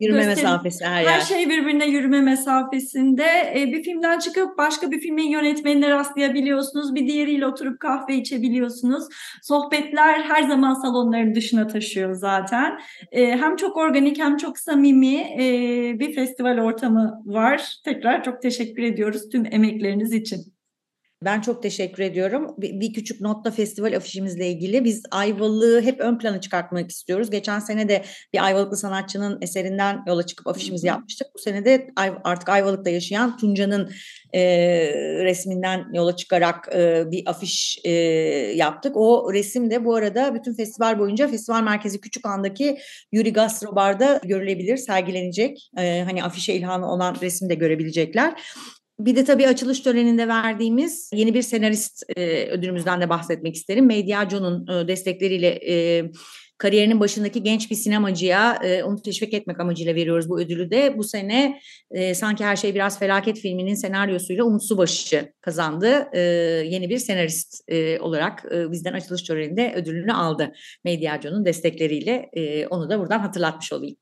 [0.00, 1.20] Yürüme gösterim, mesafesi her, her yer.
[1.20, 3.52] şey birbirine yürüme mesafesinde.
[3.56, 6.94] E, bir filmden çıkıp başka bir filmin yönetmenine rastlayabiliyorsunuz.
[6.94, 9.08] Bir diğeriyle oturup kahve içebiliyorsunuz yapıyorsunuz.
[9.42, 12.78] Sohbetler her zaman salonların dışına taşıyor zaten.
[13.12, 17.76] E, hem çok organik hem çok samimi e, bir festival ortamı var.
[17.84, 20.57] Tekrar çok teşekkür ediyoruz tüm emekleriniz için.
[21.24, 22.54] Ben çok teşekkür ediyorum.
[22.58, 27.30] Bir, bir küçük notla festival afişimizle ilgili biz Ayvalık'ı hep ön plana çıkartmak istiyoruz.
[27.30, 31.26] Geçen sene de bir Ayvalıklı sanatçının eserinden yola çıkıp afişimizi yapmıştık.
[31.34, 31.90] Bu sene de
[32.24, 33.90] artık Ayvalık'ta yaşayan Tunca'nın
[34.32, 34.42] e,
[35.24, 37.90] resminden yola çıkarak e, bir afiş e,
[38.54, 38.96] yaptık.
[38.96, 42.78] O resim de bu arada bütün festival boyunca festival merkezi Küçük An'daki
[43.12, 45.70] Yuri Gastro Bar'da görülebilir, sergilenecek.
[45.78, 48.34] E, hani afişe ilhamı olan resim de görebilecekler.
[48.98, 53.86] Bir de tabii açılış töreninde verdiğimiz yeni bir senarist e, ödülümüzden de bahsetmek isterim.
[53.86, 56.04] Mediaco'nun e, destekleriyle e,
[56.58, 60.98] kariyerinin başındaki genç bir sinemacıya e, onu teşvik etmek amacıyla veriyoruz bu ödülü de.
[60.98, 66.08] Bu sene e, sanki her şey biraz felaket filminin senaryosuyla Umut Subaşı kazandı.
[66.12, 66.20] E,
[66.66, 70.52] yeni bir senarist e, olarak e, bizden açılış töreninde ödülünü aldı.
[70.84, 73.96] Mediaco'nun destekleriyle e, onu da buradan hatırlatmış olayım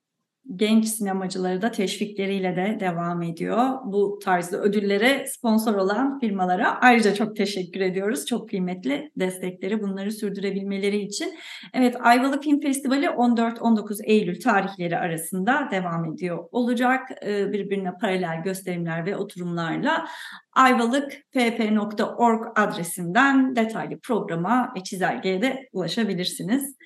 [0.55, 3.69] genç sinemacıları da teşvikleriyle de devam ediyor.
[3.85, 8.27] Bu tarzda ödüllere sponsor olan firmalara ayrıca çok teşekkür ediyoruz.
[8.27, 11.35] Çok kıymetli destekleri bunları sürdürebilmeleri için.
[11.75, 17.09] Evet Ayvalık Film Festivali 14-19 Eylül tarihleri arasında devam ediyor olacak.
[17.27, 20.07] Ee, birbirine paralel gösterimler ve oturumlarla
[20.53, 26.77] ayvalıkpp.org adresinden detaylı programa ve çizelgeye de ulaşabilirsiniz.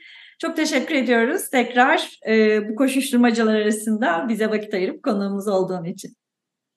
[0.41, 6.17] Çok teşekkür ediyoruz tekrar e, bu koşuşturmacalar arasında bize vakit ayırıp konuğumuz olduğun için.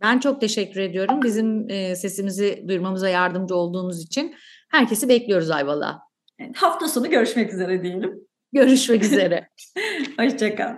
[0.02, 1.22] Ben çok teşekkür ediyorum.
[1.24, 4.36] Bizim e, sesimizi duyurmamıza yardımcı olduğunuz için.
[4.72, 6.00] Herkesi bekliyoruz Ayvalık'a.
[6.40, 8.28] Evet, hafta sonu görüşmek üzere diyelim.
[8.54, 9.50] Görüşmek üzere.
[10.20, 10.76] Hoşçakal.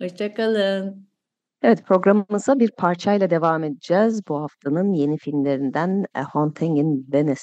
[0.00, 1.08] Hoşçakalın.
[1.62, 4.20] Evet programımıza bir parçayla devam edeceğiz.
[4.28, 7.42] Bu haftanın yeni filmlerinden A Haunting in Venice,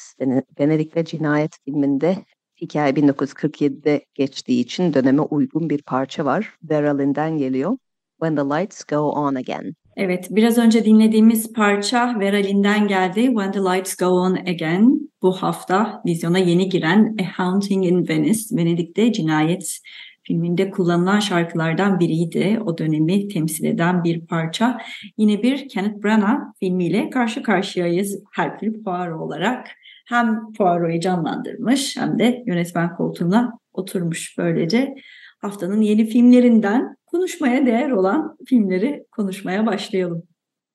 [0.59, 2.17] Venedik'te Cinayet filminde
[2.61, 6.53] Hikaye 1947'de geçtiği için döneme uygun bir parça var.
[6.63, 7.77] Vera geliyor.
[8.21, 9.73] When the Lights Go On Again.
[9.95, 13.21] Evet, biraz önce dinlediğimiz parça Vera Lynn'den geldi.
[13.21, 15.11] When the Lights Go On Again.
[15.21, 19.79] Bu hafta vizyona yeni giren A Haunting in Venice, Venedik'te cinayet
[20.23, 22.59] filminde kullanılan şarkılardan biriydi.
[22.65, 24.77] O dönemi temsil eden bir parça.
[25.17, 29.67] Yine bir Kenneth Branagh filmiyle karşı karşıyayız Hercule Poirot olarak
[30.05, 34.95] hem Poirot'u canlandırmış hem de yönetmen koltuğuna oturmuş böylece.
[35.41, 40.23] Haftanın yeni filmlerinden konuşmaya değer olan filmleri konuşmaya başlayalım.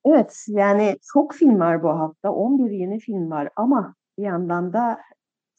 [0.05, 2.31] Evet yani çok film var bu hafta.
[2.31, 4.99] 11 yeni film var ama bir yandan da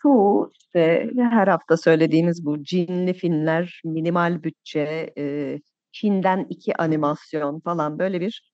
[0.01, 5.57] çoğu işte her hafta söylediğimiz bu cinli filmler, minimal bütçe, e,
[5.91, 8.51] Çin'den iki animasyon falan böyle bir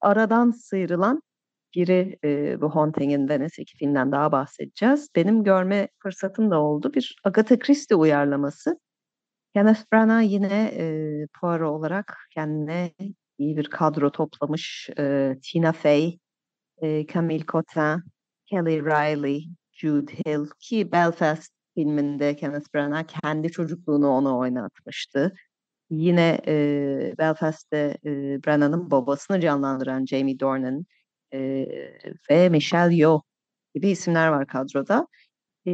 [0.00, 1.22] aradan sıyrılan
[1.76, 5.08] biri e, bu Haunting in Venice iki filmden daha bahsedeceğiz.
[5.16, 6.94] Benim görme fırsatım da oldu.
[6.94, 8.80] Bir Agatha Christie uyarlaması.
[9.54, 12.92] Kenneth Branagh yine e, Poirot olarak kendine
[13.38, 14.90] iyi bir kadro toplamış.
[14.98, 16.18] E, Tina Fey,
[16.82, 18.02] e, Camille Cotin,
[18.46, 25.32] Kelly Riley, Jude Hill ki Belfast filminde Kenneth Branagh kendi çocukluğunu ona oynatmıştı.
[25.90, 26.54] Yine e,
[27.18, 28.10] Belfast'te e,
[28.46, 30.86] Branagh'ın babasını canlandıran Jamie Dornan
[31.34, 31.66] e,
[32.30, 33.22] ve Michelle Yeoh
[33.74, 35.06] gibi isimler var kadroda.
[35.66, 35.72] E,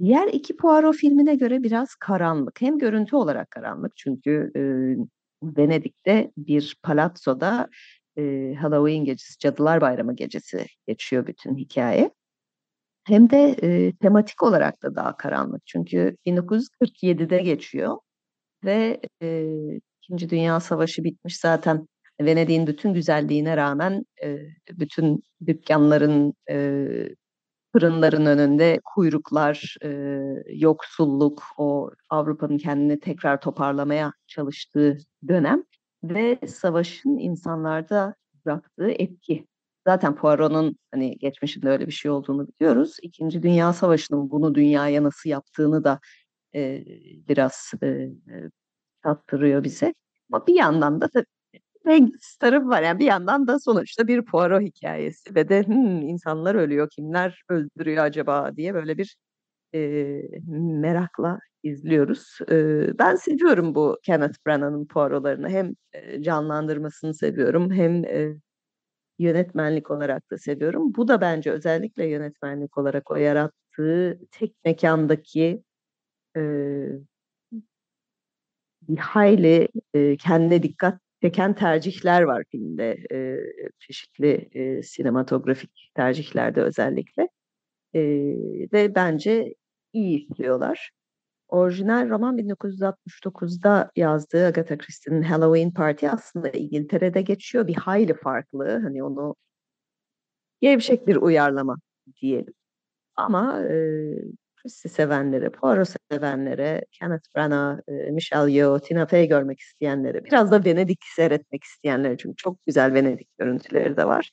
[0.00, 2.60] diğer iki Poirot filmine göre biraz karanlık.
[2.60, 4.62] Hem görüntü olarak karanlık çünkü e,
[5.42, 7.68] Venedik'te bir palazzoda
[8.18, 12.10] e, Halloween gecesi, Cadılar Bayramı gecesi geçiyor bütün hikaye.
[13.04, 15.62] Hem de e, tematik olarak da daha karanlık.
[15.66, 17.98] Çünkü 1947'de geçiyor
[18.64, 19.48] ve e,
[20.02, 21.88] İkinci Dünya Savaşı bitmiş zaten.
[22.24, 24.38] Venedik'in bütün güzelliğine rağmen e,
[24.70, 26.86] bütün dükkanların, e,
[27.72, 29.88] fırınların önünde kuyruklar, e,
[30.54, 35.64] yoksulluk, o Avrupa'nın kendini tekrar toparlamaya çalıştığı dönem
[36.04, 38.14] ve savaşın insanlarda
[38.46, 39.46] bıraktığı etki.
[39.86, 42.96] Zaten Poirot'un hani geçmişinde öyle bir şey olduğunu biliyoruz.
[43.02, 46.00] İkinci Dünya Savaşı'nın bunu dünyaya nasıl yaptığını da
[46.54, 46.84] e,
[47.28, 48.08] biraz e,
[49.02, 49.94] tattırıyor bize.
[50.32, 51.26] Ama bir yandan da tabii
[51.86, 52.82] renksiz tarafı var.
[52.82, 58.04] Yani bir yandan da sonuçta bir Poirot hikayesi ve de hmm, insanlar ölüyor, kimler öldürüyor
[58.04, 59.16] acaba diye böyle bir
[59.74, 59.80] e,
[60.48, 62.38] merakla izliyoruz.
[62.50, 65.48] E, ben seviyorum bu Kenneth Branagh'ın Poirot'larını.
[65.48, 65.74] Hem
[66.22, 68.34] canlandırmasını seviyorum hem e,
[69.18, 70.94] yönetmenlik olarak da seviyorum.
[70.94, 75.62] Bu da bence özellikle yönetmenlik olarak o yarattığı tek mekandaki
[76.36, 76.42] e,
[78.88, 82.98] bir hayli e, kendine dikkat çeken tercihler var filmde.
[83.12, 83.36] E,
[83.78, 87.28] çeşitli e, sinematografik tercihlerde özellikle.
[87.94, 88.00] E,
[88.72, 89.54] ve bence
[89.92, 90.90] iyi işliyorlar.
[91.48, 97.66] Orijinal roman 1969'da yazdığı Agatha Christie'nin Halloween Party aslında İngiltere'de geçiyor.
[97.66, 98.80] Bir hayli farklı.
[98.82, 99.34] Hani onu
[100.60, 101.76] gevşek bir uyarlama
[102.22, 102.54] diyelim.
[103.16, 103.76] Ama e,
[104.62, 110.64] Christie sevenlere, Poirot sevenlere, Kenneth Branagh, e, Michelle Yeoh, Tina Fey görmek isteyenlere, biraz da
[110.64, 114.30] Venedik seyretmek isteyenlere çünkü çok güzel Venedik görüntüleri de var.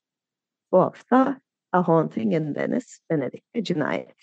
[0.71, 4.15] Bu hafta A Haunting in Venice, Venedik'te cinayet.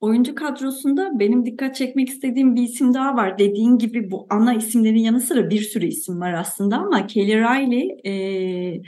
[0.00, 3.38] Oyuncu kadrosunda benim dikkat çekmek istediğim bir isim daha var.
[3.38, 8.00] Dediğin gibi bu ana isimlerin yanı sıra bir sürü isim var aslında ama Kelly Riley
[8.04, 8.82] e,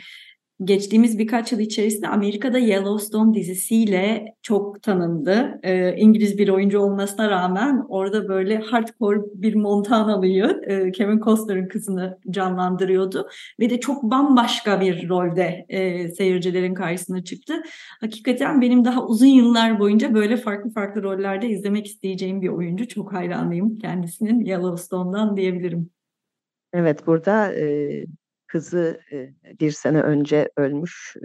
[0.65, 5.61] geçtiğimiz birkaç yıl içerisinde Amerika'da Yellowstone dizisiyle çok tanındı.
[5.63, 12.19] Ee, İngiliz bir oyuncu olmasına rağmen orada böyle hardcore bir Montanalıyı, e, Kevin Costner'ın kızını
[12.31, 13.29] canlandırıyordu.
[13.61, 17.63] Ve de çok bambaşka bir rolde e, seyircilerin karşısına çıktı.
[18.01, 22.89] Hakikaten benim daha uzun yıllar boyunca böyle farklı farklı rollerde izlemek isteyeceğim bir oyuncu.
[22.89, 25.91] Çok hayranıyım kendisinin Yellowstone'dan diyebilirim.
[26.73, 28.05] Evet burada e,
[28.47, 29.01] kızı
[29.61, 31.17] bir sene önce ölmüş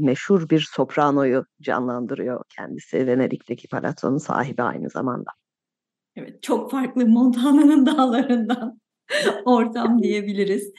[0.00, 3.06] meşhur bir sopranoyu canlandırıyor kendisi.
[3.06, 5.30] Venedik'teki palatonun sahibi aynı zamanda.
[6.16, 8.80] Evet, çok farklı Montana'nın dağlarından
[9.44, 10.72] ortam diyebiliriz.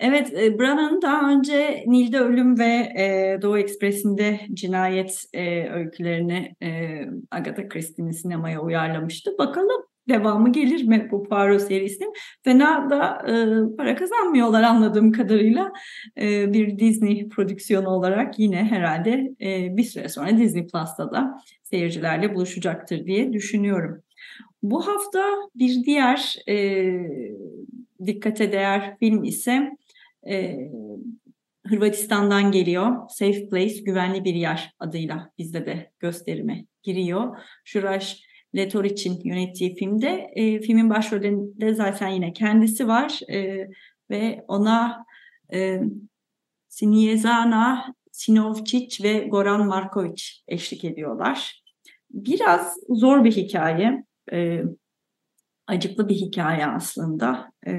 [0.00, 7.68] Evet, Branagh'ın daha önce Nil'de Ölüm ve e, Doğu Ekspresi'nde cinayet e, öykülerini e, Agatha
[7.68, 9.38] Christie'nin sinemaya uyarlamıştı.
[9.38, 12.12] Bakalım devamı gelir mi bu Poirot serisinin?
[12.44, 13.32] Fena da e,
[13.76, 15.72] para kazanmıyorlar anladığım kadarıyla.
[16.20, 22.34] E, bir Disney prodüksiyonu olarak yine herhalde e, bir süre sonra Disney Plus'ta da seyircilerle
[22.34, 24.02] buluşacaktır diye düşünüyorum.
[24.62, 26.86] Bu hafta bir diğer e,
[28.06, 29.70] dikkate değer film ise
[30.28, 30.56] e,
[31.66, 32.96] Hırvatistan'dan geliyor.
[33.08, 37.38] Safe Place, Güvenli Bir Yer adıyla bizde de gösterime giriyor.
[37.64, 40.30] Şuraş Letoric'in yönettiği filmde.
[40.34, 43.68] E, filmin başrolünde zaten yine kendisi var e,
[44.10, 45.04] ve ona
[45.52, 45.80] e,
[46.68, 51.62] Siniyezana Sinovčić ve Goran Markovic eşlik ediyorlar.
[52.10, 54.62] Biraz zor bir hikaye, e,
[55.66, 57.52] acıklı bir hikaye aslında.
[57.66, 57.72] E,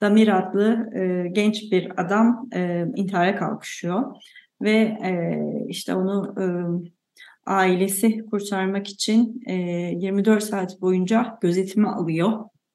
[0.00, 4.22] Damir adlı e, genç bir adam e, intihara kalkışıyor
[4.62, 6.44] ve e, işte onu e,
[7.46, 12.32] ailesi kurtarmak için e, 24 saat boyunca gözetimi alıyor.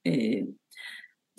[0.08, 0.41] E,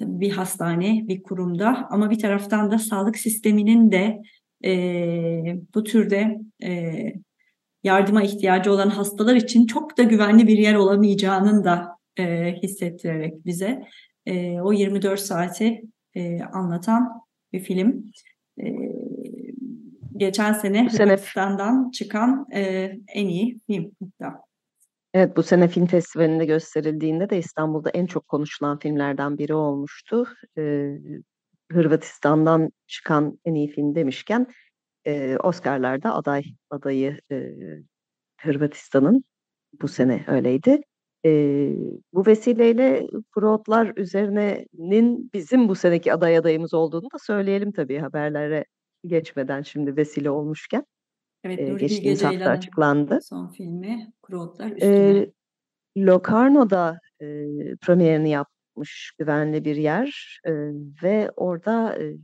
[0.00, 4.22] bir hastane, bir kurumda ama bir taraftan da sağlık sisteminin de
[4.64, 4.72] e,
[5.74, 6.92] bu türde e,
[7.84, 13.82] yardıma ihtiyacı olan hastalar için çok da güvenli bir yer olamayacağının da e, hissettirerek bize
[14.26, 15.82] e, o 24 saati
[16.14, 17.08] e, anlatan
[17.52, 18.12] bir film.
[18.62, 18.66] E,
[20.18, 24.48] geçen sene Hırvatistan'dan çıkan e, en iyi film hatta.
[25.14, 30.26] Evet bu sene film festivalinde gösterildiğinde de İstanbul'da en çok konuşulan filmlerden biri olmuştu.
[30.58, 30.98] Ee,
[31.72, 34.46] Hırvatistan'dan çıkan en iyi film demişken
[35.06, 37.54] e, Oscar'larda aday adayı e,
[38.40, 39.24] Hırvatistan'ın
[39.82, 40.80] bu sene öyleydi.
[41.24, 41.30] E,
[42.12, 48.64] bu vesileyle Frootlar üzerinenin bizim bu seneki aday adayımız olduğunu da söyleyelim tabii haberlere
[49.06, 50.84] geçmeden şimdi vesile olmuşken.
[51.44, 53.18] Evet, Nuri geçtiğimiz Bilge hafta açıklandı.
[53.22, 55.18] son filmi Kurotlar Üstüne.
[55.18, 55.30] E,
[55.98, 57.26] Locarno'da e,
[57.80, 60.52] premierini yapmış güvenli bir yer e,
[61.02, 62.16] ve orada e,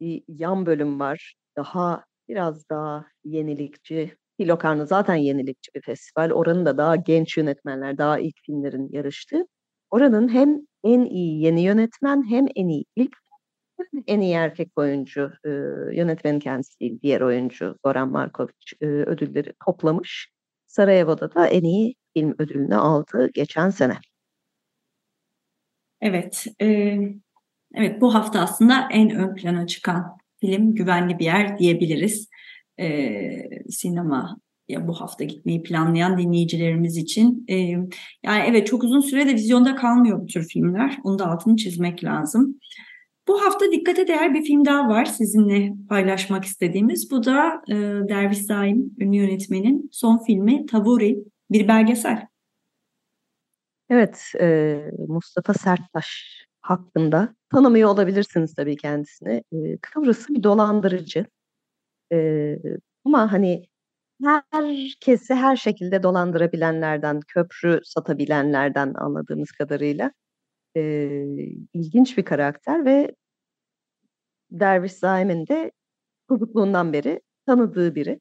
[0.00, 1.34] bir yan bölüm var.
[1.56, 4.16] Daha biraz daha yenilikçi.
[4.40, 6.30] Ki Locarno zaten yenilikçi bir festival.
[6.30, 9.46] Oranın da daha genç yönetmenler, daha ilk filmlerin yarıştığı.
[9.90, 13.16] Oranın hem en iyi yeni yönetmen hem en iyi ilk
[14.06, 15.48] en iyi erkek oyuncu e,
[15.96, 20.28] yönetmenin kendisi değil, diğer oyuncu Goran Markovic e, ödülleri toplamış.
[20.66, 23.94] Sarajevo'da da en iyi film ödülünü aldı geçen sene.
[26.00, 26.66] Evet, e,
[27.74, 32.28] evet bu hafta aslında en ön plana çıkan film Güvenli Bir Yer diyebiliriz.
[32.80, 32.88] E,
[33.70, 34.36] sinema
[34.68, 37.44] ya bu hafta gitmeyi planlayan dinleyicilerimiz için.
[37.48, 37.54] E,
[38.22, 40.98] yani evet çok uzun sürede vizyonda kalmıyor bu tür filmler.
[41.04, 42.58] Onu da altını çizmek lazım.
[43.28, 47.10] Bu hafta dikkate değer bir film daha var sizinle paylaşmak istediğimiz.
[47.10, 47.74] Bu da e,
[48.08, 52.26] Derviş Zaim, ünlü yönetmenin son filmi Tavuri, bir belgesel.
[53.90, 54.76] Evet, e,
[55.08, 59.44] Mustafa Serttaş hakkında tanımıyor olabilirsiniz tabii kendisini.
[59.52, 61.26] E, Kıbrıs'ı bir dolandırıcı.
[62.12, 62.56] E,
[63.04, 63.66] ama hani
[64.50, 70.12] herkesi her şekilde dolandırabilenlerden, köprü satabilenlerden anladığımız kadarıyla
[70.76, 70.82] e,
[71.74, 73.14] ilginç bir karakter ve
[74.50, 75.72] Derviş Zaim'in de
[76.28, 78.20] çocukluğundan beri tanıdığı biri.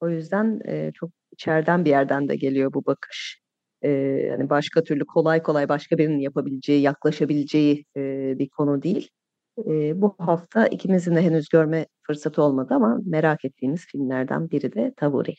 [0.00, 3.40] O yüzden e, çok içeriden bir yerden de geliyor bu bakış.
[3.82, 3.90] E,
[4.30, 9.10] yani başka türlü kolay kolay başka birinin yapabileceği, yaklaşabileceği e, bir konu değil.
[9.58, 14.92] E, bu hafta ikimizin de henüz görme fırsatı olmadı ama merak ettiğimiz filmlerden biri de
[14.96, 15.34] Tavuri.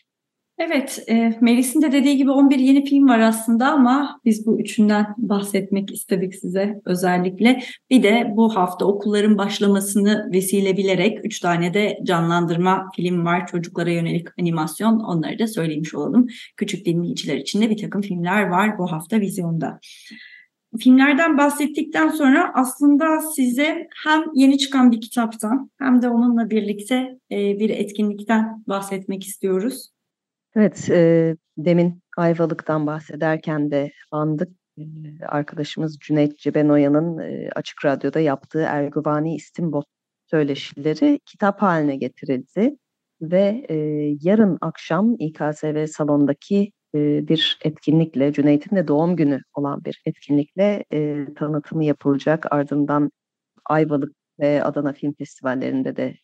[0.59, 5.15] Evet, e, Melis'in de dediği gibi 11 yeni film var aslında ama biz bu üçünden
[5.17, 7.63] bahsetmek istedik size özellikle.
[7.89, 13.47] Bir de bu hafta okulların başlamasını vesile bilerek 3 tane de canlandırma film var.
[13.47, 16.27] Çocuklara yönelik animasyon onları da söylemiş olalım.
[16.57, 19.79] Küçük dinleyiciler için de bir takım filmler var bu hafta vizyonda.
[20.79, 27.59] Filmlerden bahsettikten sonra aslında size hem yeni çıkan bir kitaptan hem de onunla birlikte e,
[27.59, 29.96] bir etkinlikten bahsetmek istiyoruz.
[30.55, 34.49] Evet, e, demin Ayvalık'tan bahsederken de andık.
[35.27, 39.85] Arkadaşımız Cüneyt Cebenoyan'ın e, Açık Radyo'da yaptığı Erguvani İstimbot
[40.25, 42.77] söyleşileri kitap haline getirildi.
[43.21, 43.75] Ve e,
[44.21, 51.25] yarın akşam İKSV salondaki e, bir etkinlikle, Cüneyt'in de doğum günü olan bir etkinlikle e,
[51.35, 52.45] tanıtımı yapılacak.
[52.51, 53.11] Ardından
[53.65, 56.15] Ayvalık ve Adana Film Festivallerinde de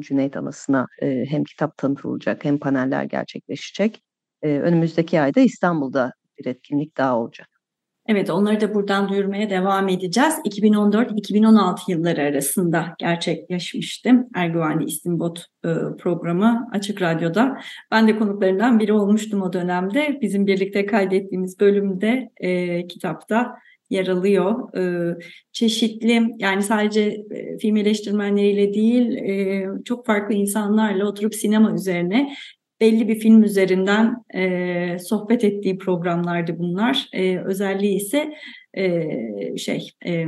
[0.00, 4.02] Cüneyt Anası'na e, hem kitap tanıtılacak hem paneller gerçekleşecek.
[4.42, 7.60] E, önümüzdeki ayda İstanbul'da bir etkinlik daha olacak.
[8.06, 10.34] Evet onları da buradan duyurmaya devam edeceğiz.
[10.34, 17.60] 2014-2016 yılları arasında gerçekleşmiştim Erguvani İstimbot e, programı Açık Radyo'da.
[17.90, 20.18] Ben de konuklarından biri olmuştum o dönemde.
[20.22, 23.54] Bizim birlikte kaydettiğimiz bölümde e, kitapta
[23.90, 24.76] yer alıyor.
[24.76, 25.14] E,
[25.52, 32.34] çeşitli yani sadece e, film eleştirmenleriyle değil e, çok farklı insanlarla oturup sinema üzerine
[32.80, 37.08] belli bir film üzerinden e, sohbet ettiği programlardı bunlar.
[37.12, 38.34] E, özelliği ise
[38.74, 40.24] e, şey e,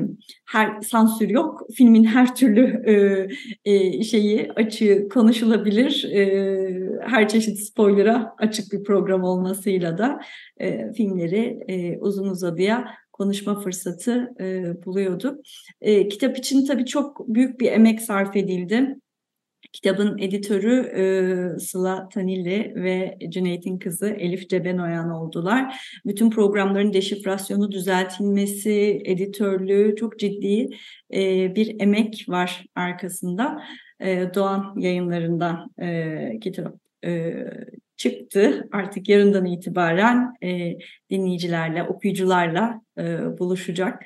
[0.51, 1.61] her sansür yok.
[1.75, 6.05] Filmin her türlü e, e, şeyi açığı konuşulabilir.
[6.13, 6.23] E,
[7.01, 10.21] her çeşit spoiler'a açık bir program olmasıyla da
[10.61, 15.41] e, filmleri e, uzun uzadıya konuşma fırsatı e, buluyorduk.
[15.81, 18.97] E, kitap için tabii çok büyük bir emek sarf edildi.
[19.73, 21.05] Kitabın editörü e,
[21.59, 25.75] Sıla Tanilli ve Cüneyt'in kızı Elif Cebenoyan oldular.
[26.07, 30.69] Bütün programların deşifrasyonu düzeltilmesi, editörlüğü çok ciddi
[31.15, 33.63] e, bir emek var arkasında.
[34.01, 37.33] E, Doğan yayınlarından e, kitap e,
[38.03, 38.69] çıktı.
[38.73, 40.79] Artık yarından itibaren e,
[41.11, 43.03] dinleyicilerle, okuyucularla e,
[43.39, 44.03] buluşacak.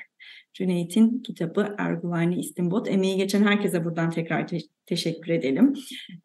[0.53, 2.87] Cüneyt'in kitabı Erguvani İstimbot.
[2.87, 5.73] Emeği geçen herkese buradan tekrar te- teşekkür edelim.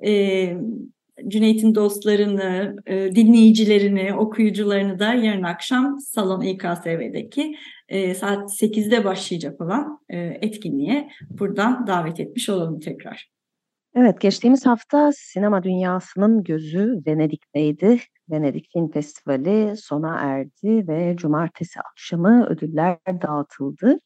[0.07, 0.53] E,
[1.29, 7.57] Cüneyt'in dostlarını, e, dinleyicilerini, okuyucularını da yarın akşam Salon İKSV'deki
[7.89, 13.33] e, saat 8'de başlayacak olan e, etkinliğe buradan davet etmiş olalım tekrar.
[13.95, 18.01] Evet, geçtiğimiz hafta sinema dünyasının gözü Venedik'teydi.
[18.31, 24.01] Venedik Film Festivali sona erdi ve cumartesi akşamı ödüller dağıtıldı.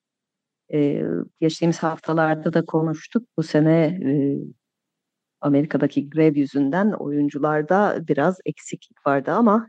[0.72, 1.02] Ee,
[1.40, 3.28] geçtiğimiz haftalarda da konuştuk.
[3.36, 4.38] Bu sene e,
[5.40, 9.68] Amerika'daki grev yüzünden oyuncularda biraz eksiklik vardı ama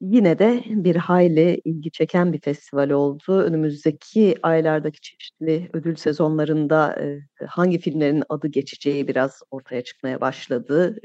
[0.00, 3.40] yine de bir hayli ilgi çeken bir festival oldu.
[3.40, 6.98] Önümüzdeki aylardaki çeşitli ödül sezonlarında
[7.46, 10.98] hangi filmlerin adı geçeceği biraz ortaya çıkmaya başladı.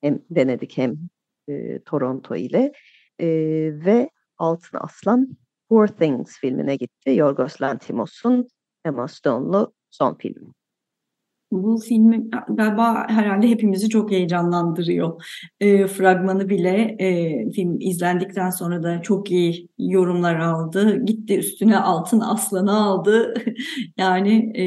[0.00, 0.96] Hem Venedik hem
[1.84, 2.72] Toronto ile
[3.84, 5.36] ve Altın Aslan
[5.68, 7.10] Poor Things filmine gitti.
[7.10, 8.48] Yorgos Lanthimos'un
[8.84, 10.52] Emma Stone'lu son filmi.
[11.52, 15.22] Bu filmi galiba herhalde hepimizi çok heyecanlandırıyor.
[15.60, 21.04] E, fragmanı bile e, film izlendikten sonra da çok iyi yorumlar aldı.
[21.04, 23.34] Gitti üstüne altın aslanı aldı.
[23.96, 24.64] yani e,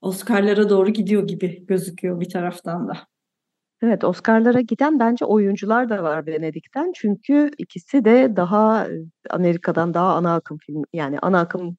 [0.00, 2.92] Oscar'lara doğru gidiyor gibi gözüküyor bir taraftan da.
[3.82, 6.92] Evet, Oscar'lara giden bence oyuncular da var Venedik'ten.
[6.94, 8.86] Çünkü ikisi de daha
[9.30, 11.76] Amerika'dan daha ana akım film yani ana akım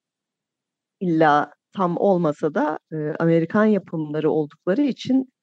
[0.99, 5.33] illa tam olmasa da e, Amerikan yapımları oldukları için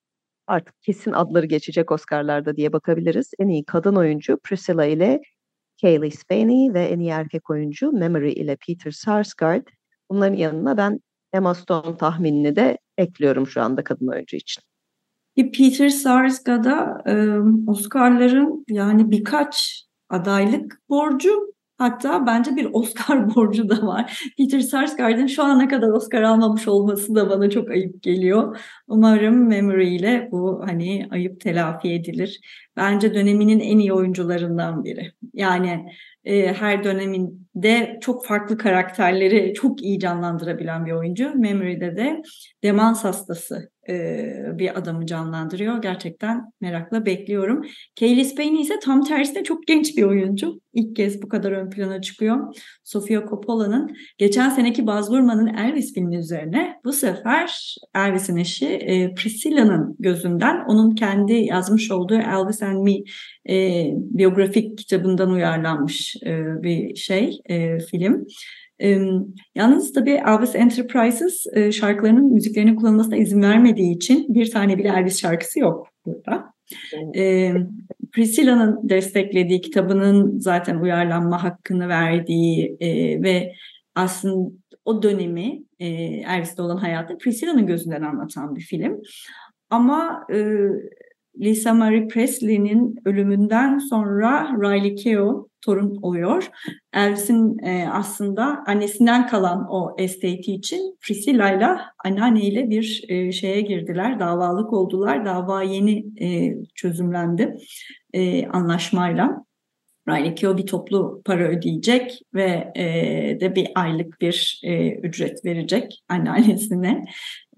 [0.46, 3.30] artık kesin adları geçecek Oscar'larda diye bakabiliriz.
[3.38, 5.20] En iyi kadın oyuncu Priscilla ile
[5.80, 9.66] Kaylee Spaney ve en iyi erkek oyuncu Memory ile Peter Sarsgaard.
[10.10, 11.00] Bunların yanına ben
[11.32, 14.62] Emma Stone tahminini de ekliyorum şu anda kadın oyuncu için.
[15.36, 17.14] Peter Sarsgaard'a e,
[17.70, 24.30] Oscar'ların yani birkaç adaylık borcu Hatta bence bir Oscar borcu da var.
[24.38, 28.60] Peter Sarsgaard'ın şu ana kadar Oscar almamış olması da bana çok ayıp geliyor.
[28.88, 32.40] Umarım Memory ile bu hani ayıp telafi edilir.
[32.76, 35.12] Bence döneminin en iyi oyuncularından biri.
[35.34, 35.86] Yani
[36.24, 41.32] e, her döneminde çok farklı karakterleri çok iyi canlandırabilen bir oyuncu.
[41.34, 42.22] Memory'de de
[42.62, 44.26] demans hastası e,
[44.58, 45.82] bir adamı canlandırıyor.
[45.82, 47.62] Gerçekten merakla bekliyorum.
[47.98, 50.60] Kaylee Spain ise tam tersine çok genç bir oyuncu.
[50.72, 52.54] İlk kez bu kadar ön plana çıkıyor.
[52.84, 59.96] Sofia Coppola'nın geçen seneki Baz Luhrmann'ın Elvis filmi üzerine bu sefer Elvis'in eşi e, Priscilla'nın
[59.98, 62.92] gözünden onun kendi yazmış olduğu Elvis and Me
[63.54, 68.26] e, biyografik kitabından uyarlanmış e, bir şey, e, film.
[68.82, 68.98] E,
[69.54, 75.20] yalnız tabii Elvis Enterprises e, şarkılarının müziklerinin kullanılmasına izin vermediği için bir tane bile Elvis
[75.20, 76.54] şarkısı yok burada.
[77.16, 77.52] E,
[78.14, 83.52] Priscilla'nın desteklediği kitabının zaten uyarlanma hakkını verdiği e, ve
[83.94, 84.50] aslında
[84.84, 89.00] o dönemi e, Elvis'te olan hayatı Priscilla'nın gözünden anlatan bir film.
[89.70, 90.56] Ama e,
[91.40, 96.48] Lisa Marie Presley'nin ölümünden sonra Riley Keough torun oluyor.
[96.94, 101.68] Elvis'in e, aslında annesinden kalan o estate için Priscilla ile
[102.04, 104.20] anneanneyle bir e, şeye girdiler.
[104.20, 105.24] Davalık oldular.
[105.24, 107.56] Dava yeni e, çözümlendi
[108.12, 109.44] e, anlaşmayla.
[110.08, 112.84] Riley Keough bir toplu para ödeyecek ve e,
[113.40, 117.04] de bir aylık bir e, ücret verecek anneannesine.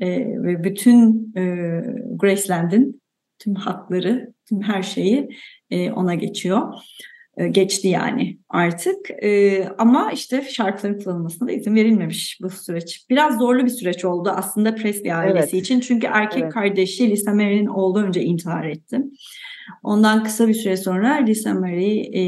[0.00, 1.42] E, ve bütün e,
[2.16, 3.02] Graceland'in
[3.38, 5.28] tüm hakları, tüm her şeyi
[5.70, 6.74] e, ona geçiyor.
[7.36, 9.10] E, geçti yani artık.
[9.22, 13.06] E, ama işte şarkıların kullanılmasına da izin verilmemiş bu süreç.
[13.10, 15.64] Biraz zorlu bir süreç oldu aslında Presley ailesi evet.
[15.64, 15.80] için.
[15.80, 16.52] Çünkü erkek evet.
[16.52, 19.00] kardeşi Lisa Mary'nin oğlu önce intihar etti.
[19.82, 22.22] Ondan kısa bir süre sonra Lisa Mary e,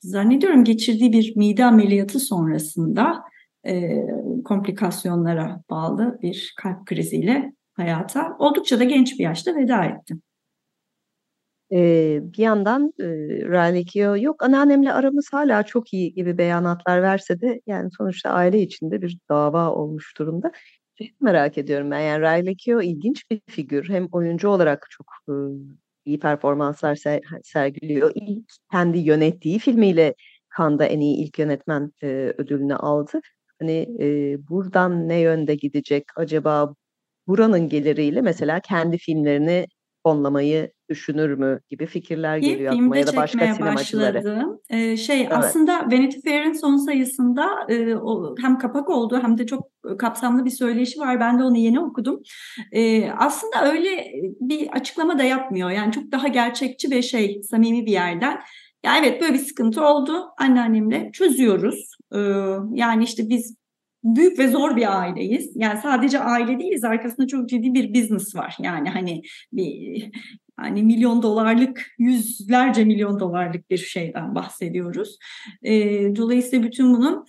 [0.00, 3.22] zannediyorum geçirdiği bir mide ameliyatı sonrasında
[3.66, 4.02] e,
[4.44, 10.14] komplikasyonlara bağlı bir kalp kriziyle hayata oldukça da genç bir yaşta veda etti.
[11.70, 13.06] Eee, bir yandan, eee,
[13.48, 19.02] Riley yok anneannemle aramız hala çok iyi gibi beyanatlar verse de yani sonuçta aile içinde
[19.02, 20.52] bir dava olmuş durumda.
[20.98, 23.88] Şeyi merak ediyorum ben, yani Riley ilginç bir figür.
[23.88, 25.58] Hem oyuncu olarak çok, ııı,
[26.04, 28.12] iyi performanslar ser sergiliyor.
[28.14, 30.14] İlk kendi yönettiği filmiyle
[30.58, 33.20] Cannes'da en iyi ilk yönetmen, eee, ödülünü aldı.
[33.60, 36.74] Hani, eee, buradan ne yönde gidecek acaba?
[37.26, 39.66] Buranın geliriyle mesela kendi filmlerini
[40.06, 44.46] fonlamayı düşünür mü gibi fikirler Ki geliyor aklıma ya da başka sinemacıları.
[44.70, 45.32] Ee, şey evet.
[45.32, 50.50] aslında Vanity Fair'in son sayısında e, o, hem kapak oldu hem de çok kapsamlı bir
[50.50, 51.20] söyleşi var.
[51.20, 52.22] Ben de onu yeni okudum.
[52.72, 55.70] E, aslında öyle bir açıklama da yapmıyor.
[55.70, 58.40] Yani çok daha gerçekçi ve şey samimi bir yerden.
[58.84, 61.96] Ya evet böyle bir sıkıntı oldu anneannemle çözüyoruz.
[62.14, 62.18] Ee,
[62.72, 63.56] yani işte biz
[64.06, 65.52] büyük ve zor bir aileyiz.
[65.56, 68.56] Yani sadece aile değiliz, arkasında çok ciddi bir business var.
[68.60, 70.10] Yani hani bir
[70.56, 75.18] hani milyon dolarlık, yüzlerce milyon dolarlık bir şeyden bahsediyoruz.
[75.62, 75.72] E,
[76.16, 77.24] dolayısıyla bütün bunun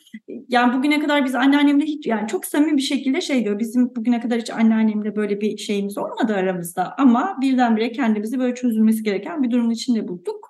[0.47, 3.59] yani bugüne kadar biz anneannemle hiç yani çok samimi bir şekilde şey diyor.
[3.59, 9.03] Bizim bugüne kadar hiç anneannemle böyle bir şeyimiz olmadı aramızda ama birdenbire kendimizi böyle çözülmesi
[9.03, 10.49] gereken bir durumun içinde bulduk.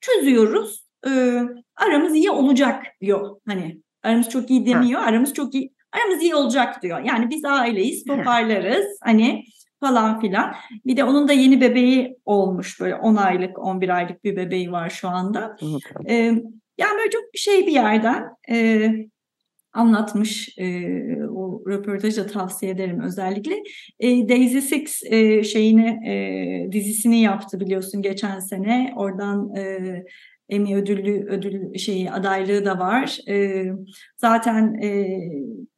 [0.00, 0.86] Çözüyoruz.
[1.06, 1.42] E,
[1.76, 3.36] aramız iyi olacak diyor.
[3.46, 5.00] Hani Aramız çok iyi demiyor.
[5.00, 5.06] Ha.
[5.06, 7.00] Aramız çok iyi aramız iyi olacak diyor.
[7.04, 8.98] Yani biz aileyiz, toparlarız.
[9.02, 9.44] hani
[9.80, 10.54] falan filan.
[10.86, 14.90] Bir de onun da yeni bebeği olmuş böyle 10 aylık 11 aylık bir bebeği var
[14.90, 15.56] şu anda.
[16.08, 16.14] Ee,
[16.78, 18.90] yani böyle çok şey bir yerden e,
[19.72, 20.66] anlatmış e,
[21.26, 23.54] o röportajı tavsiye ederim özellikle.
[24.00, 28.94] E, Daisy Six e, şeyini e, dizisini yaptı biliyorsun geçen sene.
[28.96, 30.04] Oradan e,
[30.48, 33.18] Emmy ödüllü ödül şeyi adaylığı da var.
[33.28, 33.64] E,
[34.16, 35.18] zaten e,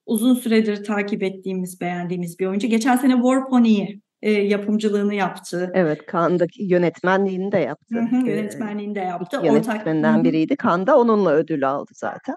[0.06, 2.66] uzun süredir takip ettiğimiz, beğendiğimiz bir oyuncu.
[2.66, 5.72] Geçen sene War Pony'yi e, yapımcılığını yaptı.
[5.74, 7.94] Evet, Cannes'daki yönetmenliğini de yaptı.
[7.94, 9.40] Hı hı, yönetmenliğini de yaptı.
[9.44, 10.24] Yönetmeninden Ortak...
[10.24, 10.56] biriydi.
[10.62, 12.36] Cannes'da onunla ödül aldı zaten.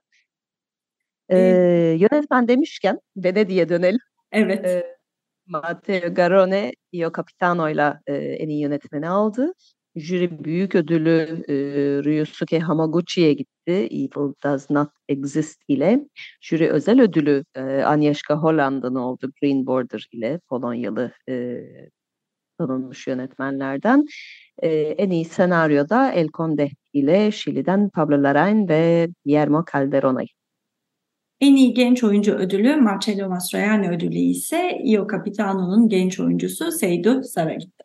[1.29, 1.37] Ee,
[1.99, 3.99] yönetmen demişken Venedik'e dönelim.
[4.31, 4.65] Evet.
[4.65, 4.97] Ee,
[5.45, 9.53] Matteo Garone Io Capitano'yla e, en iyi yönetmeni aldı.
[9.95, 11.53] Jüri büyük ödülü e,
[12.03, 13.71] Ryusuke Hamaguchi'ye gitti.
[13.71, 16.05] Evil Does Not Exist ile.
[16.41, 21.61] Jüri özel ödülü e, Agnieszka Holland'ın oldu Green Border ile Polonyalı e,
[22.57, 24.05] tanınmış yönetmenlerden.
[24.63, 30.27] E, en iyi senaryoda El Conde ile Şili'den Pablo Larraín ve Guillermo Calderona'yı
[31.41, 37.53] en iyi genç oyuncu ödülü Marcello Mastroianni ödülü ise Io Capitano'nun genç oyuncusu Seydu Sara
[37.53, 37.80] gitti.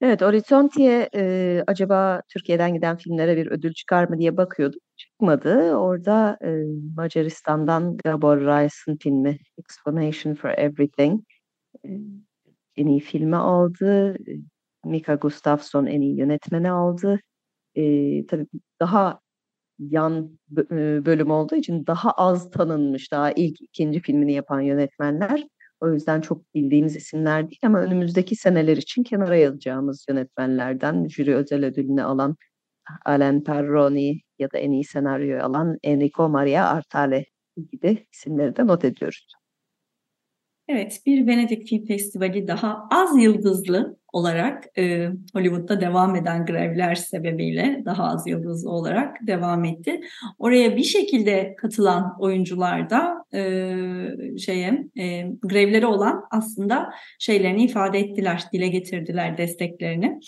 [0.00, 4.80] Evet, Orizzonti'ye e, acaba Türkiye'den giden filmlere bir ödül çıkar mı diye bakıyordum.
[4.96, 5.74] Çıkmadı.
[5.76, 6.48] Orada e,
[6.96, 11.22] Macaristan'dan Gabor Reis'in filmi Explanation for Everything
[11.84, 11.88] e,
[12.76, 14.16] en iyi filmi aldı.
[14.84, 17.20] Mika Gustafsson en iyi yönetmeni aldı.
[17.74, 18.46] E, tabii
[18.80, 19.20] daha
[19.78, 20.38] yan
[21.06, 25.48] bölüm olduğu için daha az tanınmış, daha ilk ikinci filmini yapan yönetmenler.
[25.80, 31.64] O yüzden çok bildiğimiz isimler değil ama önümüzdeki seneler için kenara yazacağımız yönetmenlerden jüri özel
[31.64, 32.36] ödülünü alan
[33.04, 37.24] Alain Perroni ya da en iyi senaryoyu alan Enrico Maria Artale
[37.72, 39.26] gibi isimleri de not ediyoruz.
[40.68, 47.82] Evet, bir Venedik Film Festivali daha az yıldızlı olarak e, Hollywood'da devam eden grevler sebebiyle
[47.84, 50.00] daha az yıldızlı olarak devam etti.
[50.38, 58.44] Oraya bir şekilde katılan oyuncular da e, şeye e, grevleri olan aslında şeylerini ifade ettiler,
[58.52, 60.20] dile getirdiler desteklerini.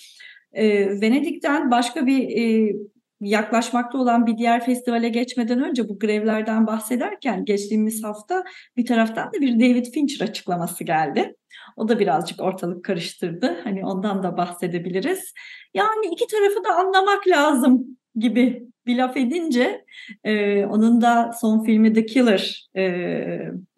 [0.52, 2.72] E, Venedik'ten başka bir e,
[3.20, 8.44] yaklaşmakta olan bir diğer festivale geçmeden önce bu grevlerden bahsederken geçtiğimiz hafta
[8.76, 11.34] bir taraftan da bir David Fincher açıklaması geldi.
[11.76, 13.60] O da birazcık ortalık karıştırdı.
[13.64, 15.34] Hani ondan da bahsedebiliriz.
[15.74, 19.84] Yani iki tarafı da anlamak lazım gibi bir laf edince
[20.24, 22.82] e, onun da son filmi The Killer e,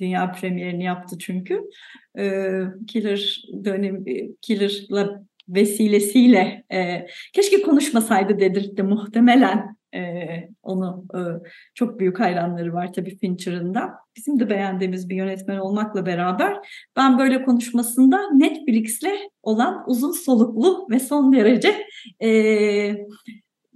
[0.00, 1.60] dünya premierini yaptı çünkü.
[2.18, 2.50] E,
[2.88, 4.04] Killer dönem
[4.40, 5.24] Killer'la
[5.54, 10.00] vesilesiyle e, keşke konuşmasaydı dedirtti muhtemelen e,
[10.62, 11.20] onu e,
[11.74, 13.90] çok büyük hayranları var tabii Fincher'ın da.
[14.16, 16.56] Bizim de beğendiğimiz bir yönetmen olmakla beraber
[16.96, 21.86] ben böyle konuşmasında Netflix'le olan uzun soluklu ve son derece
[22.22, 23.06] e,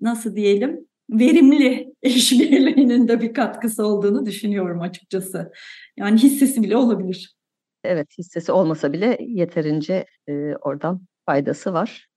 [0.00, 5.52] nasıl diyelim verimli işbirliğinin de bir katkısı olduğunu düşünüyorum açıkçası.
[5.96, 7.36] Yani hissesi bile olabilir.
[7.84, 12.08] Evet hissesi olmasa bile yeterince e, oradan faydası var.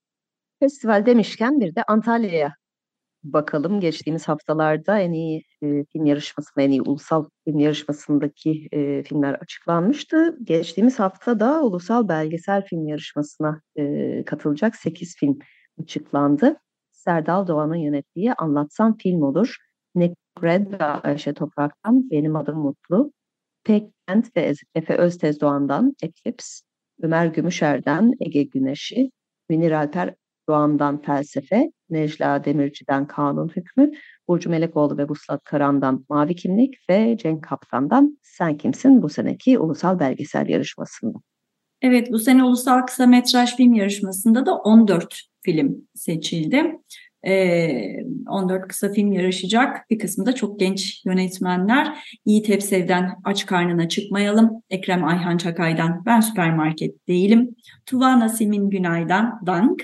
[0.60, 2.56] Festival demişken bir de Antalya'ya
[3.24, 3.80] bakalım.
[3.80, 10.38] Geçtiğimiz haftalarda en iyi e, film yarışmasında, en iyi ulusal film yarışmasındaki e, filmler açıklanmıştı.
[10.44, 15.40] Geçtiğimiz hafta da ulusal belgesel film yarışmasına e, katılacak 8 film
[15.82, 16.58] açıklandı.
[16.92, 19.56] Serdal Doğan'ın yönettiği Anlatsam Film Olur.
[19.96, 23.12] Nick ve Ayşe Toprak'tan Benim Adım Mutlu.
[23.64, 26.69] Pek Kent ve Efe Öztez Doğan'dan Eclipse.
[27.02, 29.12] Ömer Gümüşer'den Ege Güneşi,
[29.50, 30.16] Münir Alper
[30.50, 33.92] Doğan'dan Felsefe, Necla Demirci'den Kanun Hükmü,
[34.28, 40.00] Burcu Melekoğlu ve Vuslat Karan'dan Mavi Kimlik ve Cenk Kaptan'dan Sen Kimsin bu seneki ulusal
[40.00, 41.18] belgesel yarışmasında.
[41.82, 46.80] Evet bu sene ulusal kısa metraj film yarışmasında da 14 film seçildi.
[47.26, 49.90] 14 kısa film yarışacak.
[49.90, 51.98] Bir kısmı da çok genç yönetmenler.
[52.26, 54.52] Yiğit Hepsev'den Aç Karnına Çıkmayalım.
[54.70, 57.56] Ekrem Ayhan Çakay'dan Ben Süpermarket Değilim.
[57.86, 59.84] Tuva Nasim'in Günay'dan Dank.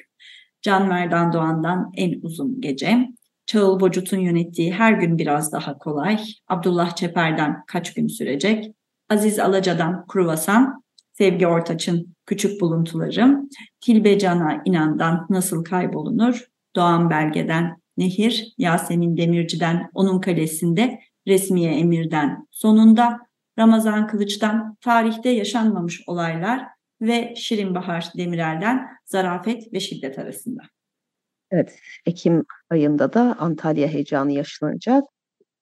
[0.62, 3.10] Can Merdan Doğan'dan En Uzun Gece.
[3.46, 6.20] Çağıl Bocut'un yönettiği Her Gün Biraz Daha Kolay.
[6.48, 8.72] Abdullah Çeper'den Kaç Gün Sürecek.
[9.10, 10.84] Aziz Alaca'dan Kruvasan.
[11.14, 13.50] Sevgi Ortaç'ın Küçük Buluntularım.
[13.82, 16.48] Tilbe Can'a İnan'dan Nasıl Kaybolunur.
[16.76, 23.20] Doğan Belge'den Nehir, Yasemin Demirci'den Onun Kalesi'nde, Resmiye Emir'den Sonunda,
[23.60, 26.68] Ramazan Kılıç'tan Tarihte Yaşanmamış Olaylar
[27.02, 30.62] ve Şirin Bahar Demirel'den Zarafet ve Şiddet arasında.
[31.52, 35.04] Evet, Ekim ayında da Antalya heyecanı yaşanacak.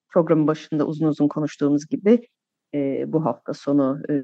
[0.09, 2.27] Programın başında uzun uzun konuştuğumuz gibi
[2.73, 4.23] e, bu hafta sonu e,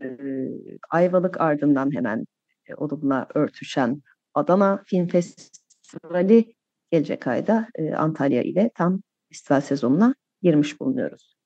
[0.90, 2.26] Ayvalık ardından hemen
[2.66, 4.02] e, onunla örtüşen
[4.34, 6.54] Adana Film Festivali
[6.92, 11.40] gelecek ayda e, Antalya ile tam festival sezonuna girmiş bulunuyoruz.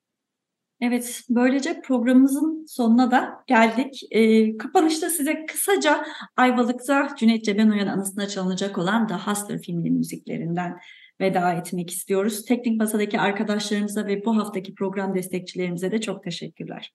[0.82, 4.02] Evet, böylece programımızın sonuna da geldik.
[4.12, 6.06] E, kapanışta size kısaca
[6.38, 10.80] Ayvalık'ta Cüneyt Cebenoyan anısına çalınacak olan The Hustler filminin müziklerinden
[11.22, 12.46] veda etmek istiyoruz.
[12.46, 16.94] Teknik Masa'daki arkadaşlarımıza ve bu haftaki program destekçilerimize de çok teşekkürler.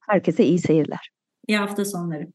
[0.00, 1.10] Herkese iyi seyirler.
[1.48, 2.28] İyi hafta sonları.